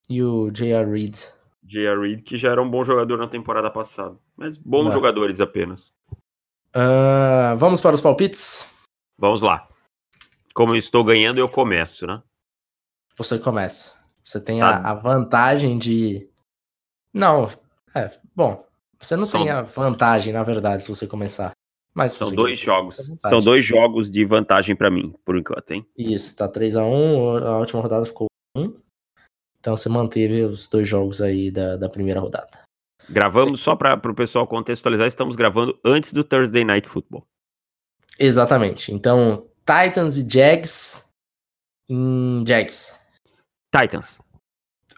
E 0.09 0.23
o 0.23 0.51
J.R. 0.51 0.91
Reed. 0.91 1.17
J.R. 1.63 2.01
Reed, 2.01 2.23
que 2.23 2.37
já 2.37 2.51
era 2.51 2.63
um 2.63 2.71
bom 2.71 2.85
jogador 2.85 3.19
na 3.19 3.27
temporada 3.27 3.71
passada. 3.71 4.17
Mas 4.37 4.59
bons 4.59 4.93
jogadores 4.93 5.41
apenas. 5.41 5.93
Uh, 6.77 7.57
vamos 7.57 7.81
para 7.81 7.95
os 7.95 8.01
palpites? 8.01 8.67
Vamos 9.19 9.43
lá. 9.43 9.69
Como 10.55 10.75
eu 10.75 10.79
estou 10.79 11.03
ganhando, 11.03 11.39
eu 11.39 11.49
começo, 11.49 12.07
né? 12.07 12.23
Você 13.17 13.39
começa. 13.39 13.95
Você 14.25 14.41
tem 14.41 14.61
a, 14.63 14.79
a, 14.79 14.95
vantagem 14.95 15.79
de. 15.79 16.29
Não, 17.13 17.49
é, 17.95 18.11
bom. 18.35 18.67
Você 18.99 19.17
não 19.17 19.27
Só... 19.27 19.39
tem 19.39 19.51
a 19.51 19.63
vantagem, 19.63 20.33
na 20.33 20.43
verdade, 20.43 20.83
se 20.83 20.89
você 20.89 21.07
começar. 21.07 21.54
Mas 21.95 22.13
são 22.13 22.31
dois 22.33 22.59
jogos. 22.59 23.11
São 23.21 23.41
dois 23.41 23.65
jogos 23.65 24.11
de 24.11 24.25
vantagem 24.25 24.75
para 24.75 24.91
mim, 24.91 25.15
por 25.25 25.39
enquanto, 25.39 25.71
hein? 25.71 25.87
Isso, 25.97 26.35
tá 26.35 26.49
3 26.49 26.77
a 26.77 26.85
1 26.85 27.37
a 27.39 27.59
última 27.59 27.81
rodada 27.81 28.05
ficou 28.05 28.27
1. 28.57 28.75
Então 29.61 29.77
você 29.77 29.89
manteve 29.89 30.43
os 30.43 30.67
dois 30.67 30.89
jogos 30.89 31.23
aí 31.23 31.51
da, 31.51 31.77
da 31.77 31.89
primeira 31.89 32.21
rodada. 32.21 32.65
Gravamos 33.09 33.61
Sim. 33.61 33.65
só 33.65 33.77
para 33.77 33.95
o 33.95 34.15
pessoal 34.15 34.47
contextualizar, 34.47 35.07
estamos 35.07 35.37
gravando 35.37 35.79
antes 35.85 36.13
do 36.13 36.25
Thursday 36.25 36.65
Night 36.65 36.89
Football. 36.89 37.25
Exatamente. 38.19 38.93
Então, 38.93 39.47
Titans 39.65 40.17
e 40.17 40.29
Jags 40.29 41.05
Jags. 42.47 42.99
Titans. 43.77 44.21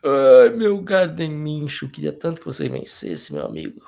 Ai, 0.03 0.51
meu 0.51 0.81
Garden 0.83 1.31
Mincho, 1.31 1.89
queria 1.89 2.13
tanto 2.13 2.41
que 2.41 2.47
você 2.47 2.69
vencesse, 2.69 3.33
meu 3.33 3.45
amigo. 3.45 3.85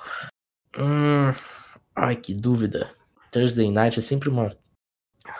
Hum, 0.76 1.30
ai, 1.98 2.16
que 2.16 2.34
dúvida. 2.34 2.88
Thursday 3.30 3.70
Night 3.70 3.98
é 3.98 4.02
sempre 4.02 4.28
uma. 4.28 4.56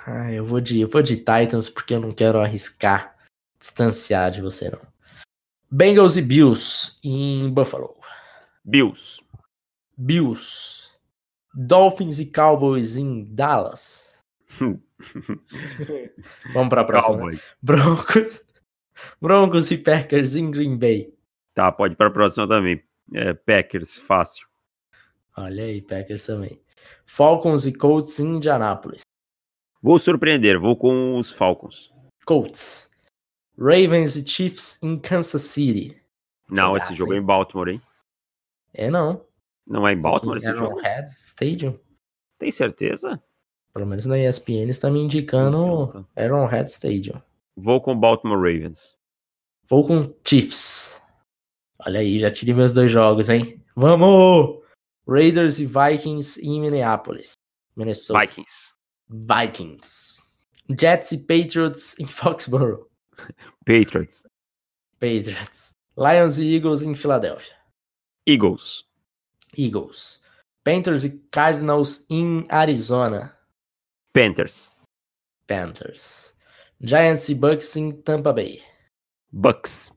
Ai, 0.07 0.39
eu 0.39 0.45
vou 0.45 0.61
de, 0.61 0.81
eu 0.81 0.89
vou 0.89 1.03
de 1.03 1.17
Titans 1.17 1.69
porque 1.69 1.95
eu 1.95 2.01
não 2.01 2.13
quero 2.13 2.41
arriscar 2.41 3.17
distanciar 3.59 4.31
de 4.31 4.41
você, 4.41 4.71
não. 4.71 4.81
Bengals 5.71 6.17
e 6.17 6.23
Bills 6.23 6.99
em 7.05 7.51
Buffalo. 7.53 7.97
Bills. 8.65 9.21
Bills. 9.97 10.89
Dolphins 11.55 12.19
e 12.21 12.27
Cowboys 12.27 12.97
em 12.97 13.25
Dallas. 13.25 14.25
Vamos 16.53 16.69
para 16.69 16.81
a 16.81 16.85
próxima. 16.85 17.17
Cowboys. 17.17 17.57
Broncos. 17.63 18.49
Broncos 19.21 19.71
e 19.71 19.79
Packers 19.79 20.37
em 20.37 20.51
Green 20.51 20.79
Bay. 20.79 21.15
Tá, 21.55 21.71
pode 21.71 21.95
ir 21.95 21.97
para 21.97 22.09
a 22.09 22.13
próxima 22.13 22.49
também. 22.49 22.83
É, 23.13 23.33
Packers, 23.35 23.97
fácil. 23.97 24.48
Olha 25.39 25.65
aí, 25.65 25.81
Packers 25.81 26.25
também. 26.25 26.61
Falcons 27.07 27.65
e 27.65 27.73
Colts 27.73 28.19
em 28.19 28.37
Indianápolis. 28.37 29.03
Vou 29.81 29.97
surpreender, 30.01 30.59
vou 30.59 30.77
com 30.77 31.17
os 31.17 31.33
Falcons. 31.33 31.95
Colts. 32.27 32.91
Ravens 33.57 34.17
e 34.17 34.27
Chiefs 34.27 34.83
em 34.83 34.99
Kansas 34.99 35.43
City. 35.43 35.97
Não, 36.51 36.77
esse 36.77 36.93
jogo 36.93 37.15
é 37.15 37.19
em 37.19 37.23
Baltimore, 37.23 37.69
hein? 37.69 37.83
É 38.75 38.91
não. 38.91 39.25
Não 39.65 39.87
é 39.87 39.93
em 39.93 40.01
Baltimore 40.01 40.39
esse 40.39 40.53
jogo? 40.55 40.81
Arrowhead 40.81 41.11
Stadium. 41.13 41.79
Tem 42.39 42.51
certeza? 42.51 43.23
Pelo 43.73 43.87
menos 43.87 44.07
na 44.07 44.19
ESPN 44.19 44.69
está 44.69 44.91
me 44.91 44.99
indicando 44.99 45.63
então, 45.63 45.87
tá. 45.87 46.25
Arrowhead 46.25 46.69
Stadium. 46.69 47.23
Vou 47.57 47.81
com 47.81 47.99
Baltimore 47.99 48.39
Ravens. 48.39 48.97
Vou 49.69 49.87
com 49.87 50.03
Chiefs. 50.27 51.01
Olha 51.79 52.01
aí, 52.01 52.19
já 52.19 52.29
tirei 52.29 52.55
meus 52.55 52.73
dois 52.73 52.91
jogos, 52.91 53.29
hein? 53.29 53.63
Vamos! 53.77 54.67
Raiders 55.09 55.59
e 55.59 55.65
Vikings 55.65 56.39
em 56.39 56.61
Minneapolis. 56.61 57.33
Minnesota. 57.75 58.21
Vikings. 58.21 58.75
Vikings. 59.09 60.23
Jets 60.79 61.13
e 61.13 61.19
Patriots 61.19 61.99
em 61.99 62.05
Foxborough. 62.07 62.91
Patriots. 63.65 64.23
Patriots. 65.01 65.73
Lions 65.97 66.39
e 66.39 66.55
Eagles 66.55 66.83
em 66.83 66.95
Filadélfia. 66.95 67.57
Eagles. 68.27 68.85
Eagles. 69.57 70.21
Panthers 70.63 71.05
e 71.05 71.19
Cardinals 71.31 72.05
em 72.11 72.45
Arizona. 72.51 73.35
Panthers. 74.13 74.71
Panthers. 75.47 76.37
Giants 76.81 77.31
e 77.31 77.35
Bucks 77.35 77.75
em 77.77 77.93
Tampa 77.93 78.33
Bay. 78.33 78.63
Bucks. 79.33 79.91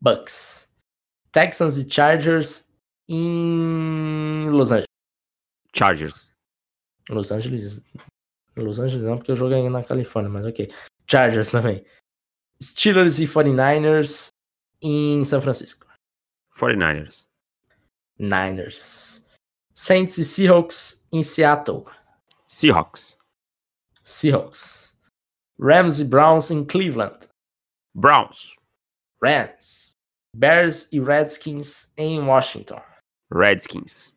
Bucks. 0.00 0.70
Texans 1.30 1.76
e 1.76 1.88
Chargers 1.88 2.73
em 3.08 4.48
Los 4.50 4.70
Angeles. 4.70 4.88
Chargers. 5.74 6.30
Los 7.08 7.30
Angeles. 7.30 7.84
Los 8.56 8.78
Angeles 8.78 9.04
não, 9.04 9.16
porque 9.16 9.32
eu 9.32 9.36
joguei 9.36 9.68
na 9.68 9.82
Califórnia, 9.82 10.30
mas 10.30 10.46
ok. 10.46 10.72
Chargers 11.06 11.50
também. 11.50 11.84
Steelers 12.62 13.18
e 13.18 13.24
49ers 13.24 14.28
em 14.80 15.24
São 15.24 15.40
Francisco. 15.40 15.86
49ers. 16.56 17.26
Niners. 18.18 19.24
Saints 19.74 20.18
e 20.18 20.24
Seahawks 20.24 21.04
em 21.12 21.22
Seattle. 21.22 21.84
Seahawks. 22.46 23.18
Seahawks. 24.04 24.96
Rams 25.58 25.98
e 25.98 26.04
Browns 26.04 26.50
em 26.50 26.64
Cleveland. 26.64 27.28
Browns. 27.94 28.56
Rams. 29.22 29.92
Bears 30.36 30.88
e 30.92 31.00
Redskins 31.00 31.92
em 31.96 32.20
Washington. 32.20 32.80
Redskins. 33.34 34.14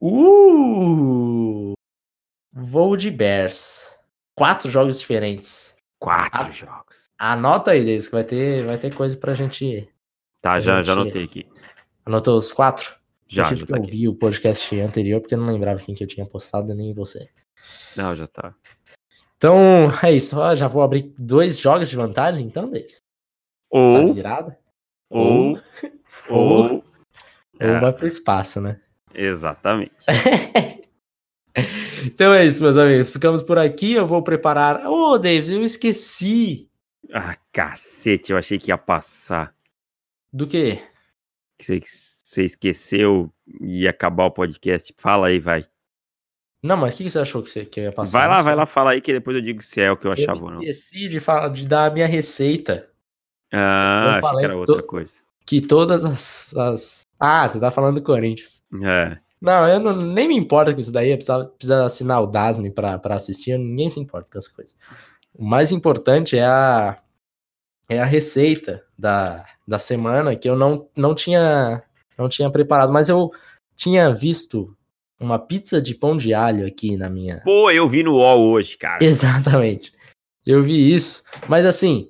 Uh! 0.00 1.74
Vou 2.52 2.96
de 2.96 3.10
Bears. 3.10 3.96
Quatro 4.36 4.68
jogos 4.68 4.98
diferentes. 4.98 5.76
Quatro 6.00 6.48
A 6.48 6.50
jogos. 6.50 7.08
Anota 7.16 7.70
aí, 7.70 7.84
Davis, 7.84 8.08
que 8.08 8.14
vai 8.14 8.24
ter, 8.24 8.66
vai 8.66 8.76
ter 8.76 8.92
coisa 8.92 9.16
pra 9.16 9.34
gente. 9.34 9.88
Tá, 10.42 10.50
pra 10.50 10.60
já, 10.60 10.76
gente... 10.76 10.86
já 10.86 10.92
anotei 10.92 11.24
aqui. 11.24 11.46
Anotou 12.04 12.36
os 12.36 12.52
quatro? 12.52 12.96
Já. 13.28 13.42
Eu 13.42 13.48
tive 13.48 13.60
já 13.60 13.66
que 13.66 13.72
tá 13.72 13.78
ouvir 13.78 13.96
aqui. 13.96 14.08
o 14.08 14.14
podcast 14.14 14.80
anterior 14.80 15.20
porque 15.20 15.34
eu 15.34 15.38
não 15.38 15.52
lembrava 15.52 15.80
quem 15.80 15.94
que 15.94 16.02
eu 16.02 16.08
tinha 16.08 16.26
postado, 16.26 16.74
nem 16.74 16.92
você. 16.92 17.30
Não, 17.96 18.14
já 18.14 18.26
tá. 18.26 18.54
Então, 19.36 19.86
é 20.02 20.12
isso. 20.12 20.36
Ó, 20.38 20.54
já 20.54 20.66
vou 20.66 20.82
abrir 20.82 21.14
dois 21.18 21.58
jogos 21.58 21.88
de 21.88 21.96
vantagem, 21.96 22.44
então, 22.44 22.68
Davis. 22.68 22.98
Ou. 23.70 24.12
virada. 24.12 24.58
Ou. 25.08 25.58
Ou. 26.28 26.72
Ou, 26.72 26.84
ou 27.60 27.80
vai 27.80 27.92
pro 27.92 28.06
espaço, 28.06 28.60
né? 28.60 28.80
Exatamente. 29.14 29.92
então 32.04 32.34
é 32.34 32.44
isso, 32.44 32.62
meus 32.62 32.76
amigos. 32.76 33.10
Ficamos 33.10 33.42
por 33.42 33.58
aqui. 33.58 33.92
Eu 33.92 34.06
vou 34.06 34.22
preparar. 34.22 34.86
Ô, 34.86 35.12
oh, 35.12 35.18
Davis, 35.18 35.48
eu 35.48 35.62
esqueci. 35.62 36.68
Ah, 37.12 37.36
cacete, 37.52 38.32
eu 38.32 38.38
achei 38.38 38.58
que 38.58 38.70
ia 38.70 38.78
passar. 38.78 39.54
Do 40.32 40.46
quê? 40.46 40.80
Você, 41.60 41.80
você 41.84 42.44
esqueceu 42.44 43.32
e 43.60 43.82
ia 43.82 43.90
acabar 43.90 44.24
o 44.24 44.30
podcast. 44.30 44.92
Fala 44.98 45.28
aí, 45.28 45.38
vai. 45.38 45.66
Não, 46.62 46.78
mas 46.78 46.94
o 46.94 46.96
que 46.96 47.10
você 47.10 47.18
achou 47.18 47.42
que, 47.42 47.50
você, 47.50 47.64
que 47.66 47.78
eu 47.78 47.84
ia 47.84 47.92
passar? 47.92 48.18
Vai 48.18 48.28
lá, 48.28 48.42
vai 48.42 48.56
lá, 48.56 48.66
fala 48.66 48.92
aí 48.92 49.00
que 49.00 49.12
depois 49.12 49.36
eu 49.36 49.42
digo 49.42 49.62
se 49.62 49.82
é 49.82 49.92
o 49.92 49.96
que 49.96 50.06
eu 50.06 50.12
achava 50.12 50.40
eu 50.40 50.44
ou 50.44 50.50
não. 50.50 50.62
Eu 50.62 50.70
esqueci 50.70 51.08
de, 51.08 51.20
falar, 51.20 51.48
de 51.48 51.66
dar 51.66 51.86
a 51.86 51.90
minha 51.90 52.06
receita. 52.06 52.88
Ah, 53.52 54.18
achei 54.18 54.38
que 54.38 54.44
era 54.44 54.56
outra 54.56 54.76
to... 54.76 54.82
coisa. 54.82 55.20
Que 55.46 55.60
todas 55.60 56.06
as, 56.06 56.56
as, 56.56 57.03
Ah, 57.18 57.48
você 57.48 57.60
tá 57.60 57.70
falando 57.70 57.96
do 57.96 58.02
Corinthians. 58.02 58.62
É. 58.82 59.18
Não, 59.40 59.68
eu 59.68 59.78
não, 59.78 59.94
nem 59.94 60.26
me 60.26 60.36
importo 60.36 60.74
com 60.74 60.80
isso 60.80 60.92
daí. 60.92 61.10
Eu 61.10 61.18
precisa, 61.18 61.84
assinar 61.84 62.22
o 62.22 62.26
Dasney 62.26 62.70
pra, 62.70 62.98
pra 62.98 63.14
assistir. 63.16 63.58
Ninguém 63.58 63.90
se 63.90 64.00
importa 64.00 64.30
com 64.30 64.38
essa 64.38 64.50
coisa. 64.50 64.74
O 65.34 65.44
mais 65.44 65.70
importante 65.70 66.38
é 66.38 66.46
a, 66.46 66.96
é 67.88 68.00
a 68.00 68.06
receita 68.06 68.82
da, 68.98 69.44
da 69.66 69.78
semana 69.78 70.34
que 70.34 70.48
eu 70.48 70.56
não, 70.56 70.88
não, 70.96 71.14
tinha, 71.14 71.82
não 72.16 72.28
tinha 72.28 72.50
preparado. 72.50 72.92
Mas 72.92 73.08
eu 73.08 73.30
tinha 73.76 74.12
visto 74.12 74.74
uma 75.20 75.38
pizza 75.38 75.80
de 75.80 75.94
pão 75.94 76.16
de 76.16 76.32
alho 76.32 76.66
aqui 76.66 76.96
na 76.96 77.10
minha. 77.10 77.40
Pô, 77.44 77.70
eu 77.70 77.88
vi 77.88 78.02
no 78.02 78.14
UOL 78.14 78.50
hoje, 78.50 78.78
cara. 78.78 79.04
Exatamente. 79.04 79.92
Eu 80.46 80.62
vi 80.62 80.94
isso. 80.94 81.22
Mas 81.48 81.66
assim, 81.66 82.08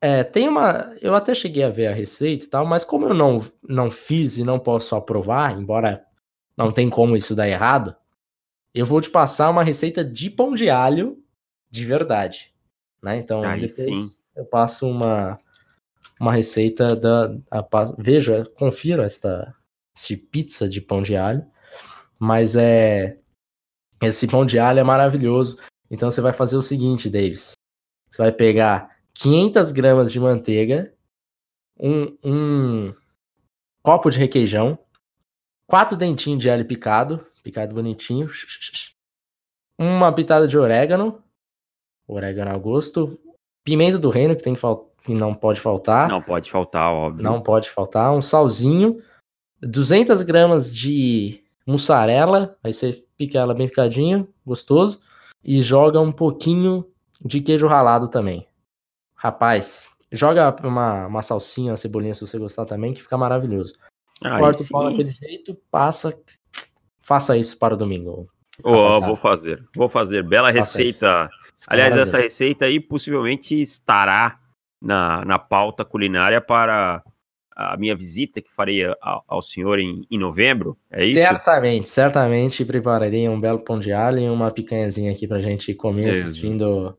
é, 0.00 0.24
tem 0.24 0.48
uma. 0.48 0.96
Eu 1.00 1.14
até 1.14 1.34
cheguei 1.34 1.62
a 1.62 1.68
ver 1.68 1.88
a 1.88 1.94
receita 1.94 2.44
e 2.44 2.48
tal, 2.48 2.64
mas 2.64 2.84
como 2.84 3.06
eu 3.06 3.14
não, 3.14 3.44
não 3.62 3.90
fiz 3.90 4.38
e 4.38 4.44
não 4.44 4.58
posso 4.58 4.96
aprovar, 4.96 5.58
embora 5.58 6.04
não 6.56 6.72
tem 6.72 6.88
como 6.88 7.16
isso 7.16 7.34
dar 7.34 7.48
errado, 7.48 7.94
eu 8.74 8.86
vou 8.86 9.00
te 9.00 9.10
passar 9.10 9.50
uma 9.50 9.62
receita 9.62 10.04
de 10.04 10.30
pão 10.30 10.54
de 10.54 10.70
alho 10.70 11.22
de 11.70 11.84
verdade. 11.84 12.52
Né? 13.02 13.18
Então, 13.18 13.42
Aí 13.44 13.60
depois 13.60 13.76
sim. 13.76 14.10
eu 14.34 14.44
passo 14.44 14.88
uma, 14.88 15.38
uma 16.18 16.32
receita 16.32 16.96
da. 16.96 17.36
A, 17.50 17.64
veja, 17.98 18.50
confiro 18.56 19.02
esta, 19.02 19.54
esta 19.94 20.16
pizza 20.30 20.68
de 20.68 20.80
pão 20.80 21.02
de 21.02 21.16
alho. 21.16 21.46
Mas 22.18 22.56
é. 22.56 23.18
Esse 24.02 24.26
pão 24.26 24.46
de 24.46 24.58
alho 24.58 24.78
é 24.78 24.84
maravilhoso. 24.84 25.58
Então 25.90 26.10
você 26.10 26.22
vai 26.22 26.32
fazer 26.32 26.56
o 26.56 26.62
seguinte, 26.62 27.10
Davis. 27.10 27.52
Você 28.08 28.22
vai 28.22 28.32
pegar 28.32 28.99
500 29.14 29.72
gramas 29.72 30.12
de 30.12 30.20
manteiga, 30.20 30.92
um, 31.78 32.16
um 32.22 32.92
copo 33.82 34.10
de 34.10 34.18
requeijão, 34.18 34.78
quatro 35.66 35.96
dentinhos 35.96 36.42
de 36.42 36.50
alho 36.50 36.64
picado, 36.64 37.24
picado 37.42 37.74
bonitinho, 37.74 38.28
uma 39.78 40.12
pitada 40.12 40.46
de 40.46 40.58
orégano, 40.58 41.22
orégano 42.06 42.50
ao 42.50 42.60
gosto, 42.60 43.18
pimenta 43.64 43.98
do 43.98 44.10
reino 44.10 44.36
que 44.36 44.42
tem 44.42 44.54
que, 44.54 44.60
que 45.04 45.14
não 45.14 45.34
pode 45.34 45.60
faltar. 45.60 46.08
Não 46.08 46.20
pode 46.20 46.50
faltar, 46.50 46.92
óbvio. 46.92 47.24
Não 47.24 47.40
pode 47.40 47.70
faltar, 47.70 48.12
um 48.12 48.20
salzinho, 48.20 49.02
200 49.62 50.22
gramas 50.22 50.74
de 50.74 51.42
mussarela, 51.66 52.56
aí 52.62 52.72
você 52.72 53.04
pica 53.16 53.38
ela 53.38 53.54
bem 53.54 53.68
picadinho, 53.68 54.28
gostoso, 54.44 55.00
e 55.44 55.62
joga 55.62 56.00
um 56.00 56.12
pouquinho 56.12 56.86
de 57.24 57.40
queijo 57.40 57.66
ralado 57.66 58.08
também. 58.08 58.46
Rapaz, 59.22 59.86
joga 60.10 60.56
uma, 60.66 61.06
uma 61.06 61.22
salsinha, 61.22 61.72
uma 61.72 61.76
cebolinha 61.76 62.14
se 62.14 62.26
você 62.26 62.38
gostar 62.38 62.64
também, 62.64 62.94
que 62.94 63.02
fica 63.02 63.18
maravilhoso. 63.18 63.74
Aí 64.24 64.40
Corta 64.40 64.62
o 64.62 64.68
pão 64.68 64.90
daquele 64.90 65.12
jeito, 65.12 65.54
passa, 65.70 66.18
faça 67.02 67.36
isso 67.36 67.58
para 67.58 67.74
o 67.74 67.76
domingo. 67.76 68.30
Oh, 68.64 68.98
vou 68.98 69.16
fazer, 69.16 69.62
vou 69.76 69.90
fazer. 69.90 70.22
Bela 70.22 70.50
receita. 70.50 71.28
Aliás, 71.66 71.94
essa 71.98 72.16
receita 72.16 72.64
aí 72.64 72.80
possivelmente 72.80 73.60
estará 73.60 74.40
na, 74.80 75.22
na 75.26 75.38
pauta 75.38 75.84
culinária 75.84 76.40
para 76.40 77.02
a 77.54 77.76
minha 77.76 77.94
visita 77.94 78.40
que 78.40 78.50
farei 78.50 78.86
ao, 79.02 79.22
ao 79.28 79.42
senhor 79.42 79.78
em, 79.78 80.06
em, 80.10 80.18
novembro, 80.18 80.78
é 80.90 81.04
isso? 81.04 81.18
Certamente, 81.18 81.90
certamente 81.90 82.64
prepararei 82.64 83.28
um 83.28 83.38
belo 83.38 83.58
pão 83.58 83.78
de 83.78 83.92
alho 83.92 84.18
e 84.18 84.30
uma 84.30 84.50
picanhazinha 84.50 85.12
aqui 85.12 85.28
pra 85.28 85.40
gente 85.40 85.74
comer 85.74 86.08
assistindo 86.08 86.96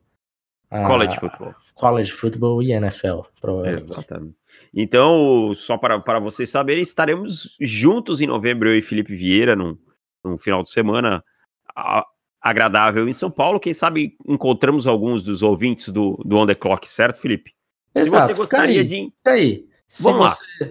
a, 0.69 0.83
college 0.83 1.19
football. 1.19 1.55
College 1.81 2.11
football 2.11 2.61
e 2.61 2.71
NFL, 2.71 3.21
provavelmente. 3.41 3.81
Exatamente. 3.81 4.35
Então, 4.71 5.51
só 5.55 5.77
para, 5.77 5.99
para 5.99 6.19
vocês 6.19 6.47
saberem, 6.47 6.83
estaremos 6.83 7.57
juntos 7.59 8.21
em 8.21 8.27
novembro, 8.27 8.69
eu 8.69 8.77
e 8.77 8.83
Felipe 8.83 9.15
Vieira, 9.15 9.55
num, 9.55 9.75
num 10.23 10.37
final 10.37 10.63
de 10.63 10.69
semana 10.69 11.23
a, 11.75 12.05
agradável 12.39 13.09
em 13.09 13.13
São 13.13 13.31
Paulo. 13.31 13.59
Quem 13.59 13.73
sabe 13.73 14.15
encontramos 14.27 14.85
alguns 14.85 15.23
dos 15.23 15.41
ouvintes 15.41 15.89
do, 15.89 16.21
do 16.23 16.37
On 16.37 16.45
The 16.45 16.53
Clock, 16.53 16.87
certo, 16.87 17.19
Felipe? 17.19 17.51
Exato, 17.95 18.27
se 18.27 18.33
você 18.33 18.37
gostaria 18.37 18.83
de. 18.83 19.11
Fica 19.17 19.31
aí. 19.31 19.65
Se 19.87 20.03
Vamos 20.03 20.31
você... 20.31 20.63
lá. 20.63 20.69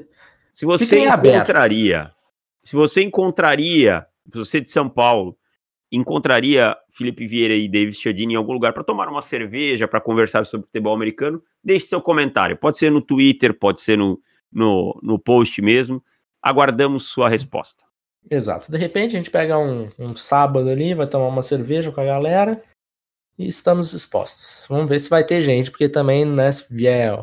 Se 0.53 0.65
você 0.65 0.99
encontraria, 1.01 2.01
aberto. 2.01 2.17
se 2.63 2.77
você 2.77 3.03
encontraria, 3.03 4.07
se 4.31 4.39
você 4.39 4.61
de 4.61 4.69
São 4.69 4.89
Paulo, 4.89 5.37
encontraria 5.91 6.77
Felipe 6.89 7.27
Vieira 7.27 7.55
e 7.55 7.69
Davis 7.69 7.99
Chiodini 7.99 8.35
em 8.35 8.37
algum 8.37 8.53
lugar 8.53 8.73
para 8.73 8.85
tomar 8.85 9.09
uma 9.09 9.23
cerveja, 9.23 9.89
para 9.89 10.01
conversar 10.01 10.45
sobre 10.47 10.67
futebol 10.67 10.95
americano, 10.95 11.43
deixe 11.63 11.87
seu 11.87 12.01
comentário. 12.01 12.57
Pode 12.57 12.79
ser 12.79 12.91
no 12.91 13.01
Twitter, 13.01 13.59
pode 13.59 13.81
ser 13.81 13.99
no, 13.99 14.21
no, 14.53 14.99
no 15.03 15.19
post 15.19 15.61
mesmo. 15.61 16.03
Aguardamos 16.41 17.07
sua 17.07 17.29
resposta. 17.29 17.85
Exato. 18.31 18.71
De 18.71 18.79
repente 18.79 19.17
a 19.17 19.19
gente 19.19 19.31
pega 19.31 19.59
um, 19.59 19.89
um 19.99 20.15
sábado 20.15 20.69
ali, 20.69 20.95
vai 20.95 21.07
tomar 21.07 21.29
uma 21.29 21.43
cerveja 21.43 21.91
com 21.91 22.01
a 22.01 22.05
galera 22.05 22.63
e 23.39 23.47
estamos 23.47 23.93
expostos. 23.93 24.67
Vamos 24.69 24.89
ver 24.89 25.01
se 25.01 25.09
vai 25.09 25.25
ter 25.25 25.43
gente, 25.43 25.71
porque 25.71 25.89
também, 25.89 26.25
né, 26.25 26.53
se 26.53 26.67
vier 26.71 27.19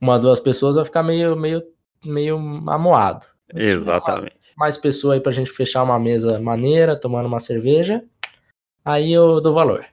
uma, 0.00 0.18
duas 0.18 0.40
pessoas, 0.40 0.76
vai 0.76 0.84
ficar 0.84 1.02
meio, 1.02 1.36
meio, 1.36 1.62
meio 2.04 2.36
amoado. 2.68 3.26
Mas 3.52 3.64
Exatamente. 3.64 4.52
Mais 4.56 4.76
pessoa 4.76 5.14
aí 5.14 5.20
pra 5.20 5.32
gente 5.32 5.50
fechar 5.50 5.82
uma 5.82 5.98
mesa 5.98 6.40
maneira, 6.40 6.96
tomando 6.96 7.26
uma 7.26 7.40
cerveja, 7.40 8.04
aí 8.84 9.12
eu 9.12 9.40
dou 9.40 9.54
valor. 9.54 9.84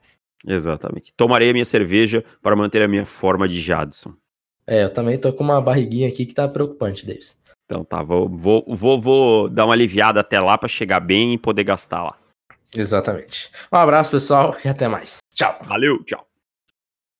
Exatamente. 0.45 1.13
Tomarei 1.13 1.49
a 1.49 1.53
minha 1.53 1.65
cerveja 1.65 2.23
para 2.41 2.55
manter 2.55 2.81
a 2.81 2.87
minha 2.87 3.05
forma 3.05 3.47
de 3.47 3.59
Jadson. 3.61 4.13
É, 4.67 4.83
eu 4.83 4.93
também 4.93 5.17
tô 5.17 5.31
com 5.31 5.43
uma 5.43 5.61
barriguinha 5.61 6.07
aqui 6.07 6.25
que 6.25 6.33
tá 6.33 6.47
preocupante, 6.47 7.05
Davis. 7.05 7.37
Então 7.65 7.83
tá, 7.83 8.03
vou, 8.03 8.29
vou, 8.29 8.63
vou, 8.67 9.01
vou 9.01 9.49
dar 9.49 9.65
uma 9.65 9.73
aliviada 9.73 10.19
até 10.19 10.39
lá 10.39 10.57
para 10.57 10.69
chegar 10.69 10.99
bem 10.99 11.33
e 11.33 11.37
poder 11.37 11.63
gastar 11.63 12.03
lá. 12.03 12.15
Exatamente. 12.75 13.49
Um 13.71 13.77
abraço, 13.77 14.11
pessoal, 14.11 14.55
e 14.63 14.67
até 14.67 14.87
mais. 14.87 15.17
Tchau. 15.33 15.57
Valeu, 15.63 16.03
tchau. 16.03 16.27